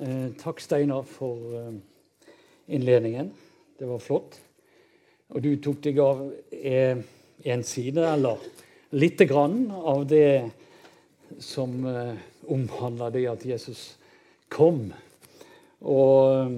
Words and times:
Eh, 0.00 0.30
takk, 0.40 0.60
Steinar, 0.60 1.02
for 1.02 1.36
eh, 1.58 1.72
innledningen. 2.66 3.30
Det 3.78 3.84
var 3.84 3.98
flott. 4.00 4.38
Og 5.28 5.42
du 5.44 5.50
tok 5.60 5.82
deg 5.84 5.98
av 6.00 6.22
eh, 6.48 7.02
en 7.44 7.64
side, 7.64 8.00
eller 8.00 8.40
lite 8.96 9.26
grann, 9.28 9.66
av 9.68 10.06
det 10.08 10.48
som 11.44 11.76
eh, 11.84 12.16
det 13.12 13.26
at 13.28 13.44
Jesus 13.44 13.98
kom. 14.48 14.88
Og 15.84 16.56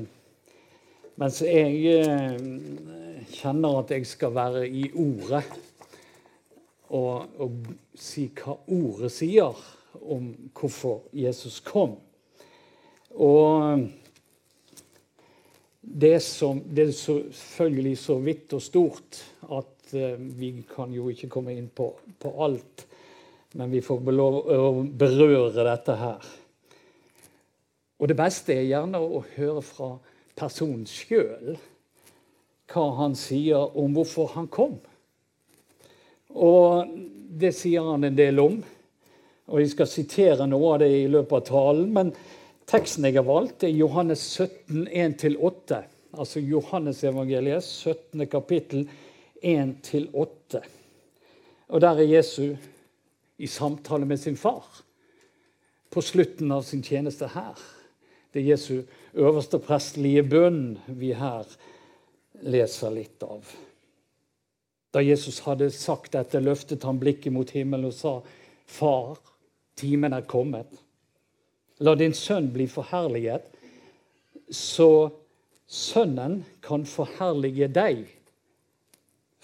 mens 1.19 1.43
jeg 1.43 2.07
kjenner 3.35 3.83
at 3.83 3.91
jeg 3.97 4.07
skal 4.07 4.35
være 4.35 4.65
i 4.69 4.87
ordet 4.95 5.45
og, 6.91 7.27
og 7.43 7.61
si 7.99 8.29
hva 8.31 8.61
ordet 8.67 9.11
sier 9.15 9.63
om 10.03 10.33
hvorfor 10.55 11.07
Jesus 11.15 11.59
kom 11.65 11.99
og 13.15 13.85
det, 15.81 16.21
som, 16.21 16.63
det, 16.67 16.89
er 16.89 16.93
selvfølgelig 16.93 17.99
så 17.99 18.17
vidt 18.19 18.55
og 18.57 18.63
stort 18.63 19.21
at 19.53 19.95
uh, 19.95 20.17
vi 20.19 20.65
kan 20.75 20.93
jo 20.95 21.11
ikke 21.13 21.31
komme 21.31 21.55
inn 21.55 21.69
på, 21.69 21.93
på 22.19 22.33
alt. 22.43 22.87
Men 23.55 23.71
vi 23.71 23.85
får 23.85 24.11
lov 24.11 24.41
å 24.51 24.73
berøre 24.83 25.67
dette 25.69 25.95
her. 26.01 26.33
Og 28.03 28.11
det 28.11 28.17
beste 28.19 28.57
er 28.57 28.67
gjerne 28.67 28.99
å 28.99 29.23
høre 29.37 29.63
fra 29.63 29.93
personen 30.35 30.83
sjøl 30.91 31.55
hva 32.73 32.85
han 32.99 33.15
sier 33.15 33.77
om 33.79 33.95
hvorfor 33.95 34.33
han 34.35 34.49
kom. 34.51 34.81
Og 36.35 36.91
det 37.39 37.53
sier 37.55 37.87
han 37.87 38.03
en 38.09 38.17
del 38.19 38.41
om. 38.43 38.57
Og 39.53 39.61
jeg 39.61 39.75
skal 39.77 39.91
sitere 39.91 40.49
noe 40.51 40.73
av 40.73 40.81
det 40.83 40.91
i 40.91 41.07
løpet 41.13 41.37
av 41.39 41.47
talen. 41.53 41.93
men 41.95 42.11
Teksten 42.67 43.05
jeg 43.05 43.19
har 43.19 43.27
valgt, 43.29 43.65
er 43.67 43.75
Johannes 43.77 44.23
17, 44.39 44.87
1-8. 44.89 45.83
Altså 46.15 46.41
Johannesevangeliet, 46.41 47.65
17. 47.65 48.27
kapittel, 48.27 48.89
1-8. 49.45 50.63
Og 51.69 51.81
der 51.81 52.01
er 52.01 52.09
Jesu 52.09 52.55
i 53.39 53.47
samtale 53.47 54.07
med 54.07 54.17
sin 54.17 54.37
far 54.37 54.65
på 55.91 56.03
slutten 56.03 56.53
av 56.53 56.63
sin 56.67 56.83
tjeneste 56.83 57.29
her. 57.35 57.59
Det 58.33 58.43
er 58.43 58.55
Jesu 58.55 58.83
øverste 59.15 59.61
prestelige 59.63 60.25
bønn 60.27 60.79
vi 60.89 61.13
her 61.15 61.47
leser 62.43 62.95
litt 62.95 63.23
av. 63.23 63.45
Da 64.95 65.03
Jesus 65.03 65.41
hadde 65.47 65.71
sagt 65.75 66.15
dette, 66.15 66.41
løftet 66.43 66.87
han 66.87 66.99
blikket 67.03 67.35
mot 67.35 67.51
himmelen 67.51 67.91
og 67.91 67.95
sa, 67.95 68.17
Far, 68.65 69.19
timen 69.77 70.15
er 70.17 70.25
kommet. 70.27 70.71
La 71.85 71.93
din 71.99 72.15
sønn 72.17 72.49
bli 72.55 72.65
forherliget, 72.71 73.45
så 74.49 75.11
sønnen 75.69 76.39
kan 76.65 76.87
forherlige 76.89 77.69
deg. 77.69 78.05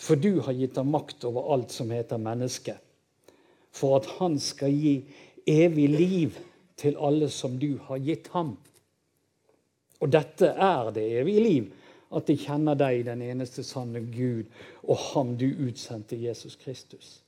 For 0.01 0.17
du 0.17 0.41
har 0.47 0.57
gitt 0.57 0.79
ham 0.81 0.95
makt 0.95 1.27
over 1.29 1.51
alt 1.53 1.75
som 1.75 1.91
heter 1.93 2.21
menneske, 2.23 2.79
for 3.73 3.99
at 3.99 4.09
han 4.17 4.39
skal 4.41 4.73
gi 4.73 4.95
evig 5.51 5.89
liv 5.93 6.39
til 6.81 6.97
alle 6.97 7.29
som 7.29 7.59
du 7.61 7.75
har 7.91 8.01
gitt 8.01 8.31
ham. 8.33 8.55
Og 10.01 10.09
dette 10.09 10.55
er 10.57 10.91
det 10.97 11.05
evige 11.21 11.45
liv, 11.45 11.69
at 12.17 12.27
de 12.27 12.39
kjenner 12.41 12.79
deg, 12.79 13.05
den 13.07 13.21
eneste 13.23 13.63
sanne 13.67 14.01
Gud, 14.09 14.49
og 14.83 14.97
ham 15.13 15.37
du 15.39 15.47
utsendte, 15.67 16.17
Jesus 16.17 16.57
Kristus. 16.57 17.21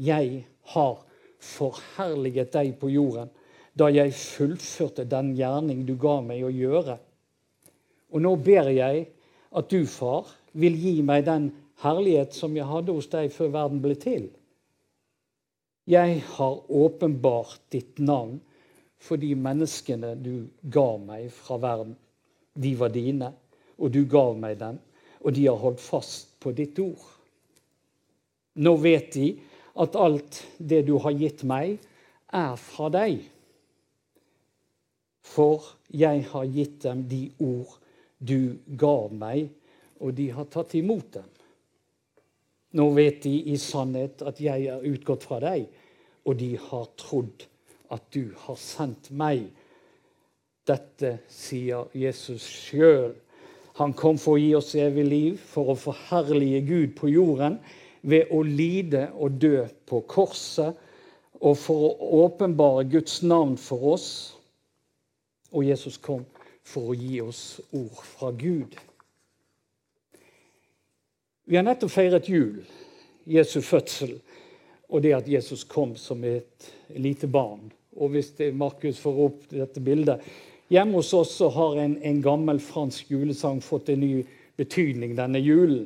Jeg 0.00 0.46
har 0.72 1.04
forherliget 1.42 2.54
deg 2.54 2.72
på 2.80 2.88
jorden 2.90 3.30
da 3.78 3.88
jeg 3.92 4.12
fullførte 4.16 5.06
den 5.08 5.32
gjerning 5.38 5.86
du 5.88 5.94
ga 6.00 6.18
meg 6.24 6.44
å 6.44 6.52
gjøre. 6.52 6.98
Og 8.12 8.20
nå 8.24 8.34
ber 8.44 8.68
jeg 8.72 9.06
at 9.52 9.72
du, 9.72 9.84
far, 9.88 10.28
vil 10.52 10.76
gi 10.76 10.98
meg 11.04 11.24
den 11.28 11.50
herlighet 11.82 12.36
som 12.36 12.54
jeg 12.56 12.68
hadde 12.68 12.94
hos 12.94 13.08
deg 13.12 13.32
før 13.32 13.52
verden 13.56 13.80
ble 13.84 13.96
til. 14.00 14.28
Jeg 15.88 16.20
har 16.36 16.60
åpenbart 16.70 17.60
ditt 17.74 17.98
navn 17.98 18.38
for 19.02 19.18
de 19.18 19.32
menneskene 19.34 20.14
du 20.22 20.46
ga 20.70 20.92
meg 21.02 21.32
fra 21.34 21.58
verden. 21.62 21.96
De 22.54 22.74
var 22.78 22.92
dine, 22.94 23.32
og 23.80 23.90
du 23.90 24.04
ga 24.06 24.28
meg 24.36 24.60
dem, 24.60 24.78
og 25.24 25.34
de 25.34 25.48
har 25.48 25.58
holdt 25.58 25.82
fast 25.82 26.36
på 26.42 26.52
ditt 26.54 26.78
ord. 26.82 27.02
Nå 28.62 28.76
vet 28.84 29.14
de 29.16 29.32
at 29.82 29.96
alt 29.96 30.42
det 30.60 30.84
du 30.86 30.98
har 31.00 31.16
gitt 31.16 31.42
meg, 31.48 31.80
er 32.32 32.54
fra 32.60 32.88
deg. 32.92 33.24
For 35.22 35.64
jeg 35.94 36.26
har 36.32 36.50
gitt 36.50 36.82
dem 36.82 37.06
de 37.08 37.28
ord 37.42 37.78
du 38.18 38.58
gav 38.78 39.12
meg, 39.14 39.48
og 40.02 40.14
de 40.18 40.28
har 40.34 40.50
tatt 40.50 40.74
imot 40.78 41.14
dem. 41.14 41.28
Nå 42.78 42.88
vet 42.96 43.22
de 43.26 43.34
i 43.52 43.56
sannhet 43.60 44.22
at 44.26 44.40
jeg 44.40 44.68
er 44.72 44.86
utgått 44.88 45.26
fra 45.28 45.38
deg, 45.42 45.66
og 46.26 46.38
de 46.40 46.54
har 46.58 46.86
trodd 46.98 47.44
at 47.92 48.04
du 48.14 48.32
har 48.46 48.58
sendt 48.58 49.10
meg. 49.12 49.44
Dette 50.66 51.18
sier 51.30 51.90
Jesus 51.98 52.46
sjøl. 52.46 53.12
Han 53.80 53.94
kom 53.96 54.18
for 54.20 54.36
å 54.36 54.40
gi 54.40 54.52
oss 54.56 54.74
evig 54.78 55.04
liv, 55.08 55.36
for 55.36 55.72
å 55.72 55.78
forherlige 55.78 56.62
Gud 56.68 56.94
på 56.98 57.10
jorden 57.12 57.58
ved 58.02 58.32
å 58.34 58.42
lide 58.46 59.08
og 59.14 59.38
dø 59.42 59.66
på 59.88 60.02
korset, 60.08 60.78
og 61.42 61.56
for 61.58 61.88
å 61.88 62.10
åpenbare 62.24 62.86
Guds 62.90 63.20
navn 63.26 63.56
for 63.58 63.94
oss 63.96 64.08
og 65.52 65.64
Jesus 65.64 65.98
kom 66.02 66.24
for 66.64 66.92
å 66.92 66.96
gi 66.96 67.20
oss 67.22 67.60
ord 67.74 68.02
fra 68.06 68.30
Gud. 68.32 68.76
Vi 71.44 71.58
har 71.58 71.66
nettopp 71.66 71.92
feiret 71.92 72.28
jul, 72.30 72.62
Jesu 73.28 73.60
fødsel, 73.60 74.14
og 74.88 75.02
det 75.04 75.14
at 75.16 75.28
Jesus 75.28 75.64
kom 75.68 75.96
som 75.96 76.22
et 76.24 76.70
lite 76.96 77.28
barn. 77.30 77.70
Og 77.96 78.14
hvis 78.14 78.32
Markus 78.56 79.00
får 79.02 79.20
opp 79.26 79.44
dette 79.52 79.82
bildet 79.84 80.24
Hjemme 80.72 81.02
hos 81.02 81.10
oss 81.12 81.34
har 81.52 81.74
en, 81.82 81.98
en 82.00 82.20
gammel 82.24 82.56
fransk 82.64 83.10
julesang 83.12 83.58
fått 83.60 83.90
en 83.92 84.00
ny 84.00 84.22
betydning 84.56 85.12
denne 85.18 85.42
julen. 85.42 85.82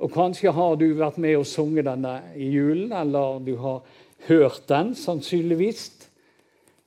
Og 0.00 0.08
Kanskje 0.14 0.54
har 0.56 0.78
du 0.80 0.86
vært 0.96 1.18
med 1.20 1.36
og 1.36 1.44
sunget 1.44 1.84
denne 1.84 2.14
i 2.32 2.48
julen, 2.48 2.94
eller 2.96 3.42
du 3.44 3.58
har 3.60 3.82
hørt 4.30 4.64
den, 4.72 4.94
sannsynligvis. 4.96 5.90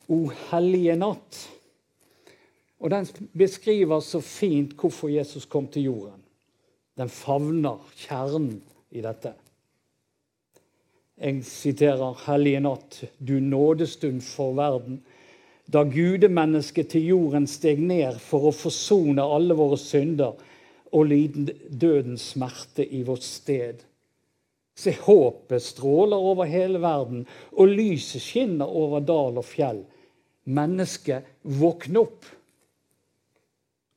O 0.09 0.25
hellige 0.49 0.95
natt. 0.97 1.43
Og 2.83 2.91
den 2.91 3.07
beskriver 3.37 3.99
så 4.03 4.19
fint 4.19 4.75
hvorfor 4.75 5.07
Jesus 5.07 5.45
kom 5.47 5.69
til 5.71 5.87
jorden. 5.87 6.19
Den 6.99 7.09
favner 7.09 7.79
kjernen 7.95 8.59
i 8.91 9.01
dette. 9.01 9.31
Jeg 11.17 11.45
siterer 11.47 12.17
Hellige 12.25 12.59
natt, 12.59 12.97
du 13.19 13.39
nådestund 13.39 14.19
for 14.27 14.51
verden. 14.59 14.99
Da 15.71 15.85
gudemennesket 15.87 16.91
til 16.91 17.07
jorden 17.13 17.47
steg 17.47 17.79
ned 17.79 18.19
for 18.19 18.49
å 18.49 18.55
forsone 18.55 19.23
alle 19.23 19.55
våre 19.55 19.79
synder 19.79 20.35
og 20.91 21.07
lide 21.07 21.55
dødens 21.69 22.33
smerte 22.33 22.83
i 22.83 23.01
vårt 23.07 23.23
sted. 23.23 23.79
Se, 24.75 24.91
håpet 25.05 25.63
stråler 25.63 26.19
over 26.19 26.49
hele 26.49 26.81
verden, 26.83 27.23
og 27.53 27.71
lyset 27.77 28.21
skinner 28.25 28.67
over 28.67 29.05
dal 29.05 29.39
og 29.39 29.45
fjell. 29.47 29.85
Mennesket, 30.51 31.29
våkn 31.47 32.01
opp 32.01 32.33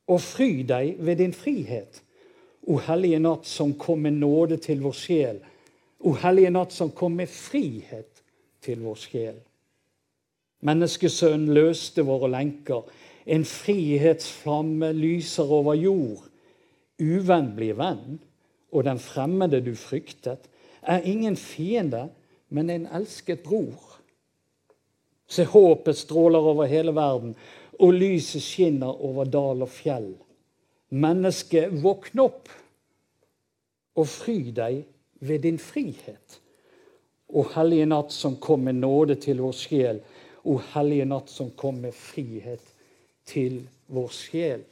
og 0.07 0.21
fry 0.23 0.61
deg 0.67 0.97
ved 0.99 1.19
din 1.21 1.33
frihet. 1.35 2.01
O 2.67 2.79
hellige 2.83 3.19
natt 3.19 3.47
som 3.47 3.73
kom 3.79 4.03
med 4.03 4.19
nåde 4.19 4.57
til 4.63 4.81
vår 4.83 4.95
sjel. 4.95 5.41
O 5.99 6.13
hellige 6.19 6.51
natt 6.51 6.75
som 6.75 6.91
kom 6.91 7.15
med 7.19 7.31
frihet 7.31 8.23
til 8.63 8.81
vår 8.83 8.97
sjel. 8.99 9.37
Menneskesønnen 10.67 11.53
løste 11.53 12.03
våre 12.07 12.29
lenker. 12.31 12.87
En 13.27 13.45
frihetsflamme 13.45 14.91
lyser 14.95 15.51
over 15.51 15.77
jord. 15.77 16.23
Uvenn 16.97 17.51
blir 17.55 17.77
venn, 17.77 18.17
og 18.73 18.87
den 18.87 18.99
fremmede 18.99 19.61
du 19.61 19.75
fryktet, 19.77 20.47
er 20.81 21.05
ingen 21.05 21.35
fiende, 21.37 22.07
men 22.49 22.69
en 22.69 22.87
elsket 22.95 23.43
bror. 23.45 23.99
Se, 25.27 25.43
håpet 25.43 25.99
stråler 25.99 26.39
over 26.39 26.65
hele 26.71 26.93
verden, 26.95 27.35
og 27.79 27.93
lyset 27.93 28.43
skinner 28.43 29.01
over 29.05 29.27
dal 29.29 29.63
og 29.65 29.69
fjell. 29.69 30.11
Menneske, 30.89 31.67
våkn 31.83 32.21
opp 32.23 32.51
og 33.97 34.07
fry 34.07 34.39
deg 34.55 34.83
ved 35.27 35.43
din 35.45 35.59
frihet. 35.61 36.39
O 37.27 37.43
hellige 37.55 37.89
natt 37.89 38.13
som 38.15 38.37
kom 38.39 38.63
med 38.67 38.79
nåde 38.79 39.17
til 39.21 39.41
vår 39.43 39.55
sjel. 39.57 40.01
O 40.47 40.57
hellige 40.73 41.07
natt 41.09 41.29
som 41.33 41.51
kom 41.59 41.81
med 41.83 41.95
frihet 41.97 42.63
til 43.27 43.61
vår 43.91 44.11
sjel. 44.15 44.63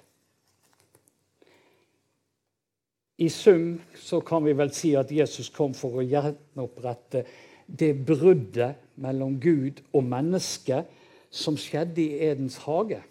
I 3.18 3.30
sum 3.31 3.78
så 3.96 4.19
kan 4.28 4.44
vi 4.44 4.54
vel 4.56 4.72
si 4.75 4.92
at 5.00 5.12
Jesus 5.12 5.50
kom 5.56 5.75
for 5.75 6.00
å 6.00 6.04
gjenopprette 6.04 7.24
det 7.66 7.94
bruddet 8.08 8.81
mellom 9.01 9.38
Gud 9.40 9.80
og 9.96 10.04
menneske 10.04 10.81
som 11.30 11.57
skjedde 11.57 12.01
i 12.01 12.19
Edens 12.27 12.57
hage. 12.66 13.01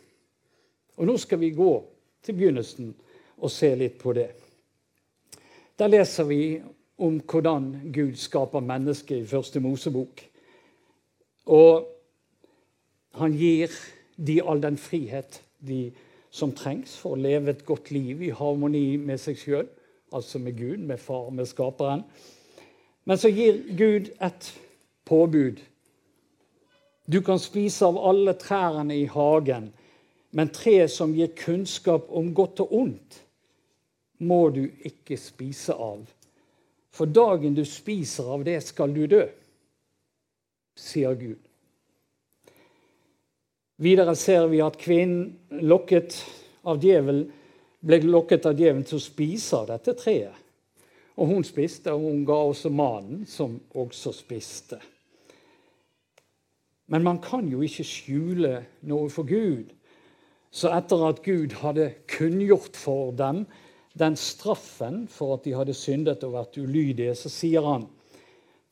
Og 0.97 1.07
Nå 1.07 1.17
skal 1.19 1.41
vi 1.41 1.51
gå 1.51 1.73
til 2.23 2.37
begynnelsen 2.37 2.95
og 3.37 3.51
se 3.51 3.75
litt 3.77 3.99
på 4.01 4.15
det. 4.17 4.31
Der 5.79 5.91
leser 5.91 6.25
vi 6.25 6.63
om 6.99 7.19
hvordan 7.19 7.91
Gud 7.95 8.15
skaper 8.17 8.63
mennesket 8.63 9.25
i 9.25 9.27
første 9.27 9.61
Mosebok. 9.61 10.23
Og 11.47 11.89
han 13.19 13.35
gir 13.35 13.73
de 14.17 14.41
all 14.43 14.63
den 14.63 14.79
frihet 14.79 15.43
de, 15.59 15.93
som 16.31 16.55
trengs 16.55 16.97
for 16.99 17.15
å 17.15 17.21
leve 17.21 17.51
et 17.51 17.67
godt 17.67 17.91
liv 17.95 18.23
i 18.23 18.33
harmoni 18.35 18.97
med 18.97 19.21
seg 19.23 19.39
sjøl, 19.39 19.69
altså 20.15 20.39
med 20.39 20.57
Gud, 20.59 20.79
med 20.87 20.99
far, 21.03 21.31
med 21.31 21.47
skaperen. 21.51 22.05
Men 23.05 23.19
så 23.19 23.31
gir 23.31 23.61
Gud 23.77 24.11
et 24.23 24.51
påbud. 25.05 25.61
Du 27.05 27.21
kan 27.23 27.39
spise 27.39 27.87
av 27.87 27.99
alle 27.99 28.33
trærne 28.41 28.97
i 28.97 29.07
hagen, 29.07 29.69
men 30.31 30.51
treet 30.53 30.91
som 30.91 31.13
gir 31.15 31.35
kunnskap 31.37 32.09
om 32.09 32.33
godt 32.35 32.65
og 32.65 32.73
ondt, 32.75 33.21
må 34.25 34.49
du 34.55 34.63
ikke 34.87 35.19
spise 35.21 35.75
av. 35.77 36.07
For 36.95 37.11
dagen 37.11 37.55
du 37.55 37.65
spiser 37.69 38.31
av 38.33 38.45
det, 38.47 38.61
skal 38.65 38.95
du 38.95 39.05
dø, 39.11 39.25
sier 40.79 41.15
Gud. 41.19 41.43
Videre 43.85 44.15
ser 44.17 44.47
vi 44.49 44.63
at 44.63 44.79
kvinnen 44.79 45.61
lokket 45.67 46.17
av 46.63 46.79
djevelen 46.83 47.27
ble 47.85 47.99
lokket 48.07 48.47
av 48.49 48.57
djevelen 48.57 48.87
til 48.87 48.97
å 49.01 49.05
spise 49.05 49.59
av 49.59 49.69
dette 49.75 49.93
treet. 49.99 50.41
Og 51.21 51.29
hun 51.31 51.45
spiste, 51.47 51.93
og 51.93 52.09
hun 52.09 52.25
ga 52.27 52.41
også 52.49 52.73
mannen, 52.75 53.23
som 53.29 53.59
også 53.77 54.11
spiste. 54.15 54.81
Men 56.87 57.03
man 57.03 57.21
kan 57.23 57.49
jo 57.49 57.63
ikke 57.65 57.87
skjule 57.87 58.59
noe 58.89 59.09
for 59.13 59.29
Gud. 59.29 59.71
Så 60.55 60.71
etter 60.71 61.01
at 61.09 61.23
Gud 61.25 61.57
hadde 61.63 61.93
kunngjort 62.11 62.77
for 62.79 63.15
dem 63.17 63.45
den 63.99 64.17
straffen 64.19 65.05
for 65.09 65.37
at 65.37 65.45
de 65.45 65.55
hadde 65.55 65.75
syndet 65.75 66.25
og 66.27 66.35
vært 66.35 66.59
ulydige, 66.59 67.15
så 67.15 67.31
sier 67.31 67.67
han 67.67 67.87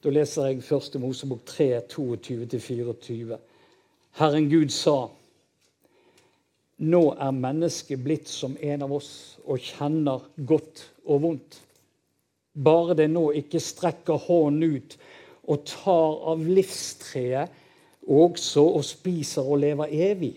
Da 0.03 0.11
leser 0.11 0.49
jeg 0.49 0.65
1. 0.67 0.97
Mosebok 0.99 1.45
3, 1.47 1.67
22-24. 1.87 3.37
Herren 4.19 4.49
Gud 4.51 4.73
sa, 4.75 4.97
nå 6.83 7.03
er 7.15 7.37
mennesket 7.37 8.03
blitt 8.03 8.27
som 8.27 8.57
en 8.59 8.83
av 8.83 8.97
oss 8.97 9.13
og 9.47 9.63
kjenner 9.63 10.25
godt 10.43 10.83
og 11.07 11.23
vondt. 11.23 11.61
Bare 12.53 12.97
det 12.99 13.07
nå 13.13 13.29
ikke 13.39 13.63
strekker 13.63 14.19
hånden 14.27 14.75
ut 14.75 14.99
og 15.47 15.63
tar 15.71 16.19
av 16.35 16.43
livstreet 16.51 17.62
også 18.09 18.65
å 18.77 18.83
spise 18.87 19.43
og 19.43 19.61
leve 19.63 19.89
evig. 19.93 20.35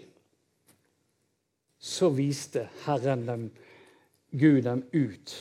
Så 1.79 2.09
viste 2.13 2.67
Herren 2.85 3.25
dem, 3.25 3.49
Gud 4.31 4.63
dem 4.65 4.83
ut 4.91 5.35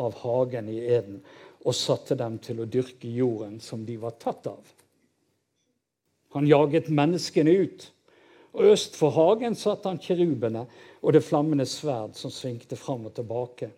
av 0.00 0.14
hagen 0.22 0.68
i 0.72 0.78
Eden 0.78 1.20
og 1.62 1.76
satte 1.76 2.16
dem 2.18 2.38
til 2.42 2.62
å 2.62 2.68
dyrke 2.70 3.10
jorden 3.10 3.58
som 3.62 3.84
de 3.86 3.96
var 4.00 4.16
tatt 4.22 4.46
av. 4.50 4.62
Han 6.32 6.48
jaget 6.48 6.88
menneskene 6.88 7.52
ut. 7.62 7.90
Og 8.52 8.72
øst 8.72 8.96
for 8.98 9.14
hagen 9.16 9.54
satt 9.56 9.86
han 9.88 10.00
kirubene 10.02 10.66
og 11.00 11.14
det 11.14 11.24
flammende 11.24 11.64
sverd 11.68 12.16
som 12.18 12.32
svingte 12.32 12.76
fram 12.76 13.06
og 13.08 13.14
tilbake. 13.16 13.70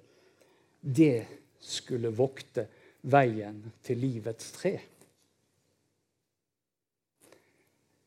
Det 0.80 1.26
skulle 1.62 2.14
vokte 2.14 2.66
veien 3.10 3.60
til 3.84 4.00
livets 4.02 4.50
tre. 4.56 4.74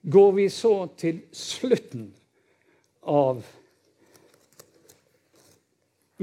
Går 0.07 0.31
vi 0.31 0.47
så 0.49 0.73
til 0.95 1.19
slutten 1.35 2.07
av 3.03 3.41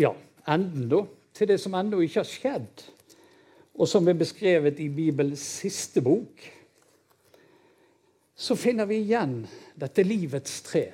ja, 0.01 0.15
enden, 0.49 0.89
da, 0.89 1.03
til 1.37 1.51
det 1.53 1.59
som 1.61 1.77
ennå 1.77 2.01
ikke 2.01 2.23
har 2.23 2.31
skjedd, 2.31 2.85
og 3.75 3.91
som 3.91 4.09
er 4.09 4.17
beskrevet 4.17 4.81
i 4.81 4.89
Bibelens 4.89 5.45
siste 5.61 6.01
bok, 6.05 6.47
så 8.35 8.57
finner 8.57 8.89
vi 8.89 9.03
igjen 9.05 9.43
dette 9.77 10.07
livets 10.07 10.63
tre. 10.67 10.87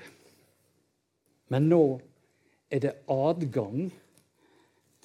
Men 1.54 1.70
nå 1.70 1.84
er 2.70 2.82
det 2.84 2.96
adgang 3.10 3.86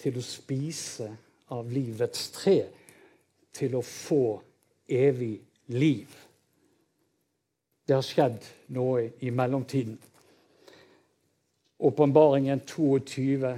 til 0.02 0.18
å 0.18 0.26
spise 0.26 1.12
av 1.54 1.70
livets 1.70 2.30
tre, 2.36 2.60
til 3.56 3.78
å 3.78 3.86
få 3.86 4.40
evig 4.92 5.38
liv. 5.72 6.25
Det 7.86 7.94
har 7.94 8.06
skjedd 8.06 8.46
noe 8.74 9.12
i 9.22 9.30
mellomtiden. 9.30 9.98
Åpenbaringen 11.86 12.64
22, 12.66 13.52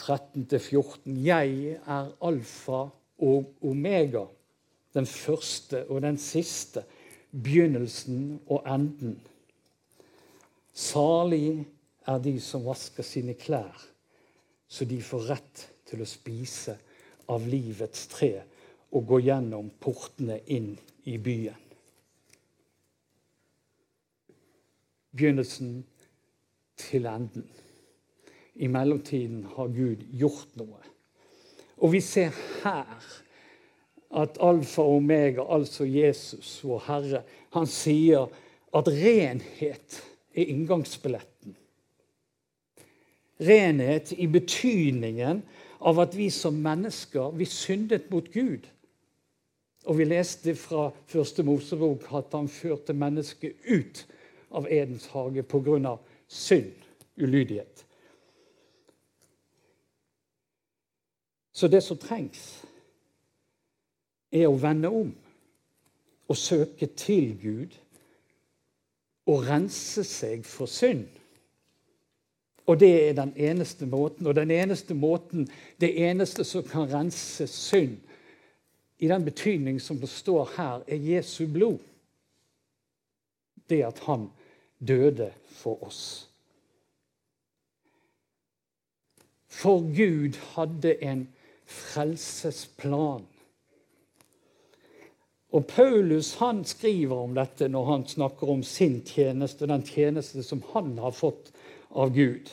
13-14. 0.00 1.18
Jeg 1.20 1.76
er 1.76 2.08
alfa 2.24 2.86
og 3.20 3.66
omega, 3.68 4.24
den 4.96 5.06
første 5.06 5.84
og 5.90 6.00
den 6.06 6.16
siste 6.18 6.86
begynnelsen 7.30 8.40
og 8.48 8.64
enden. 8.64 9.18
Salig 10.72 11.66
er 12.08 12.22
de 12.24 12.38
som 12.40 12.64
vasker 12.64 13.04
sine 13.04 13.36
klær, 13.36 13.76
så 14.70 14.86
de 14.88 15.02
får 15.04 15.26
rett 15.34 15.66
til 15.90 16.00
å 16.00 16.08
spise 16.08 16.78
av 17.30 17.44
livets 17.44 18.08
tre 18.14 18.38
og 18.90 19.04
gå 19.10 19.20
gjennom 19.28 19.68
portene 19.82 20.40
inn 20.48 20.72
i 21.04 21.18
byen. 21.20 21.69
Begynnelsen 25.16 25.84
til 26.76 27.06
enden. 27.06 27.48
I 28.54 28.66
mellomtiden 28.66 29.44
har 29.56 29.72
Gud 29.72 30.04
gjort 30.18 30.56
noe. 30.60 30.80
Og 31.80 31.92
vi 31.94 32.00
ser 32.04 32.34
her 32.62 33.06
at 34.10 34.38
alfa 34.42 34.82
og 34.82 34.96
omega, 35.00 35.44
altså 35.54 35.84
Jesus, 35.84 36.58
vår 36.64 36.82
Herre, 36.86 37.22
han 37.54 37.66
sier 37.70 38.26
at 38.76 38.90
renhet 38.90 40.00
er 40.34 40.50
inngangsbilletten. 40.50 41.56
Renhet 43.40 44.12
i 44.12 44.26
betydningen 44.28 45.42
av 45.80 46.02
at 46.02 46.16
vi 46.18 46.28
som 46.34 46.58
mennesker 46.60 47.32
vi 47.38 47.48
syndet 47.48 48.10
mot 48.12 48.26
Gud. 48.32 48.66
Og 49.88 49.96
vi 49.96 50.04
leste 50.04 50.54
fra 50.58 50.90
første 51.08 51.42
Mosebok 51.46 52.04
at 52.18 52.34
han 52.36 52.50
førte 52.52 52.92
mennesket 52.92 53.56
ut 53.70 54.04
av 54.50 54.66
Edens 54.70 55.06
hage 55.06 55.42
pga. 55.42 55.96
synd, 56.28 56.74
ulydighet. 57.16 57.86
Så 61.52 61.68
det 61.68 61.82
som 61.82 61.98
trengs, 61.98 62.64
er 64.32 64.46
å 64.46 64.58
vende 64.58 64.88
om 64.88 65.10
og 66.30 66.36
søke 66.38 66.86
til 66.86 67.32
Gud 67.42 67.74
og 69.26 69.48
rense 69.48 70.04
seg 70.06 70.46
for 70.46 70.70
synd. 70.70 71.08
Og 72.70 72.78
det 72.80 73.08
er 73.08 73.16
den 73.18 73.32
eneste 73.36 73.86
måten. 73.86 74.26
Og 74.26 74.34
den 74.34 74.50
eneste 74.50 74.94
måten, 74.94 75.48
det 75.80 75.90
eneste 76.06 76.44
som 76.44 76.62
kan 76.62 76.86
rense 76.92 77.46
synd, 77.46 77.98
i 79.00 79.08
den 79.08 79.24
betydning 79.24 79.80
som 79.80 79.96
det 79.98 80.08
står 80.08 80.52
her, 80.56 80.82
er 80.86 80.96
Jesu 80.96 81.46
blod. 81.48 81.78
Det 83.68 83.82
at 83.86 83.98
han 84.06 84.28
døde 84.80 85.32
for 85.46 85.84
oss. 85.86 86.28
For 89.50 89.80
Gud 89.82 90.38
hadde 90.54 90.94
en 91.04 91.28
frelsesplan 91.66 93.26
og 95.50 95.66
Paulus 95.66 96.34
han 96.38 96.62
skriver 96.64 97.16
om 97.24 97.34
dette 97.34 97.66
når 97.68 97.86
han 97.88 98.06
snakker 98.06 98.50
om 98.52 98.62
sin 98.62 99.00
tjeneste 99.06 99.66
den 99.66 99.82
tjeneste 99.86 100.44
som 100.46 100.62
han 100.72 100.92
har 101.02 101.14
fått 101.14 101.50
av 101.90 102.12
Gud. 102.14 102.50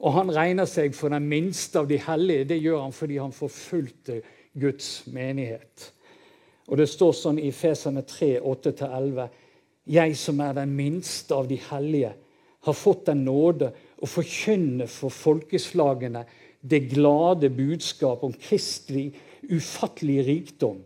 Og 0.00 0.14
Han 0.16 0.32
regner 0.32 0.64
seg 0.64 0.94
for 0.96 1.12
den 1.12 1.26
minste 1.28 1.82
av 1.82 1.88
de 1.90 1.98
hellige. 2.00 2.46
Det 2.48 2.56
gjør 2.56 2.86
han 2.86 2.94
fordi 2.96 3.18
han 3.20 3.36
forfulgte 3.36 4.22
Guds 4.56 5.02
menighet. 5.12 5.90
Og 6.72 6.80
Det 6.80 6.88
står 6.88 7.12
sånn 7.12 7.38
i 7.38 7.50
Feserne 7.52 8.02
3, 8.08 8.38
8-11.: 8.40 9.28
Jeg 9.90 10.14
som 10.18 10.38
er 10.44 10.54
den 10.54 10.74
minste 10.78 11.34
av 11.34 11.48
de 11.50 11.58
hellige, 11.70 12.12
har 12.60 12.76
fått 12.76 13.06
den 13.08 13.24
nåde 13.24 13.70
å 13.98 14.08
forkynne 14.08 14.86
for 14.90 15.10
folkeslagene 15.10 16.26
det 16.60 16.82
glade 16.92 17.48
budskap 17.50 18.22
om 18.22 18.34
kristelig 18.36 19.14
ufattelig 19.48 20.20
rikdom 20.26 20.82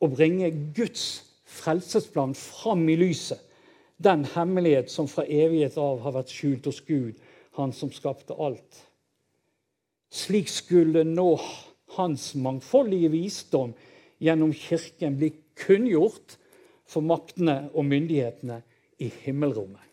og 0.00 0.14
bringe 0.16 0.48
Guds 0.74 1.04
frelsesplan 1.44 2.34
fram 2.38 2.86
i 2.88 2.96
lyset. 2.96 3.40
Den 3.98 4.24
hemmelighet 4.32 4.90
som 4.90 5.08
fra 5.10 5.26
evighet 5.26 5.76
av 5.78 6.00
har 6.04 6.14
vært 6.16 6.32
skjult 6.32 6.68
hos 6.70 6.80
Gud, 6.86 7.18
han 7.58 7.74
som 7.74 7.90
skapte 7.92 8.36
alt. 8.38 8.84
Slik 10.08 10.48
skulle 10.48 11.04
nå 11.04 11.32
hans 11.98 12.30
mangfoldige 12.38 13.10
visdom 13.12 13.74
gjennom 14.22 14.54
Kirken 14.54 15.18
bli 15.18 15.32
kunngjort 15.58 16.38
for 16.88 17.04
maktene 17.04 17.68
og 17.74 17.86
myndighetene 17.88 18.62
i 19.04 19.10
himmelrommet. 19.22 19.84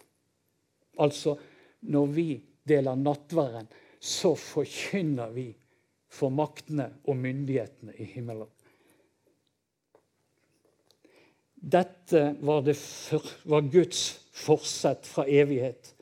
Altså, 1.00 1.36
når 1.92 2.06
vi 2.16 2.30
deler 2.68 2.96
nattverden, 2.96 3.68
så 4.00 4.36
forkynner 4.40 5.34
vi 5.36 5.50
for 6.12 6.32
maktene 6.34 6.88
og 7.04 7.18
myndighetene 7.20 7.96
i 8.00 8.08
himmelen. 8.16 8.50
Dette 11.56 12.36
var, 12.46 12.62
det 12.62 12.76
for, 12.78 13.26
var 13.50 13.66
Guds 13.74 14.04
forsett 14.36 15.08
fra 15.10 15.26
evighet, 15.26 15.96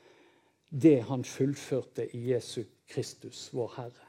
det 0.68 0.98
han 1.08 1.24
fullførte 1.24 2.04
i 2.12 2.20
Jesu 2.32 2.64
Kristus, 2.90 3.48
vår 3.54 3.72
Herre. 3.78 4.08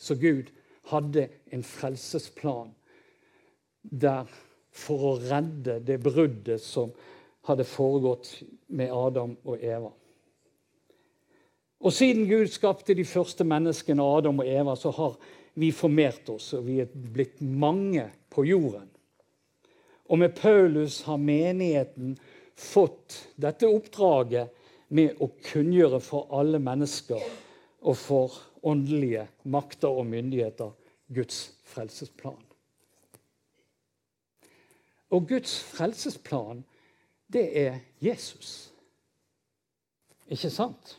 Så 0.00 0.16
Gud 0.16 0.48
hadde 0.88 1.28
en 1.52 1.62
frelsesplan 1.66 2.72
der 3.82 4.30
for 4.70 5.06
å 5.10 5.16
redde 5.20 5.80
det 5.84 5.98
bruddet 6.02 6.62
som 6.62 6.92
hadde 7.48 7.66
foregått 7.66 8.34
med 8.68 8.92
Adam 8.94 9.34
og 9.44 9.62
Eva. 9.64 9.90
Og 11.80 11.94
siden 11.96 12.26
Gud 12.28 12.50
skapte 12.52 12.94
de 12.94 13.06
første 13.08 13.44
menneskene, 13.48 14.04
Adam 14.04 14.42
og 14.42 14.48
Eva, 14.48 14.76
så 14.76 14.92
har 14.92 15.16
vi 15.60 15.70
formert 15.72 16.28
oss, 16.30 16.52
og 16.54 16.66
vi 16.68 16.80
er 16.82 16.90
blitt 16.92 17.40
mange 17.40 18.04
på 18.30 18.44
jorden. 18.46 18.88
Og 20.10 20.18
med 20.20 20.34
Paulus 20.36 21.00
har 21.06 21.22
menigheten 21.22 22.16
fått 22.58 23.16
dette 23.40 23.68
oppdraget 23.70 24.52
med 24.92 25.22
å 25.22 25.30
kunngjøre 25.46 26.00
for 26.02 26.28
alle 26.36 26.60
mennesker 26.62 27.22
og 27.80 27.96
for 27.96 28.38
åndelige 28.66 29.28
makter 29.48 29.94
og 30.02 30.08
myndigheter 30.10 30.74
Guds 31.14 31.44
frelsesplan. 31.70 32.49
Og 35.10 35.28
Guds 35.28 35.58
frelsesplan, 35.72 36.64
det 37.32 37.46
er 37.58 37.78
Jesus. 38.02 38.72
Ikke 40.30 40.50
sant? 40.50 40.96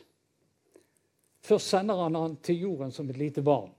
Først 1.42 1.72
sender 1.72 2.02
han 2.02 2.14
han 2.14 2.36
til 2.44 2.60
jorden 2.60 2.92
som 2.92 3.08
et 3.10 3.16
lite 3.16 3.42
barn. 3.42 3.70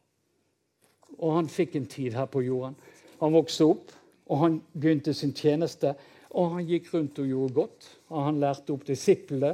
Og 1.19 1.35
han 1.35 1.49
fikk 1.49 1.75
en 1.75 1.85
tid 1.85 2.17
her 2.17 2.25
på 2.25 2.41
jorden. 2.41 2.75
Han 3.21 3.33
vokste 3.33 3.67
opp, 3.69 3.93
og 4.25 4.41
han 4.41 4.57
begynte 4.73 5.13
sin 5.13 5.33
tjeneste. 5.33 5.93
Og 6.33 6.55
han 6.55 6.67
gikk 6.67 6.89
rundt 6.93 7.19
og 7.21 7.29
gjorde 7.29 7.53
godt. 7.53 7.89
Og 8.09 8.25
han 8.25 8.41
lærte 8.41 8.73
opp 8.73 8.87
disiplene 8.87 9.53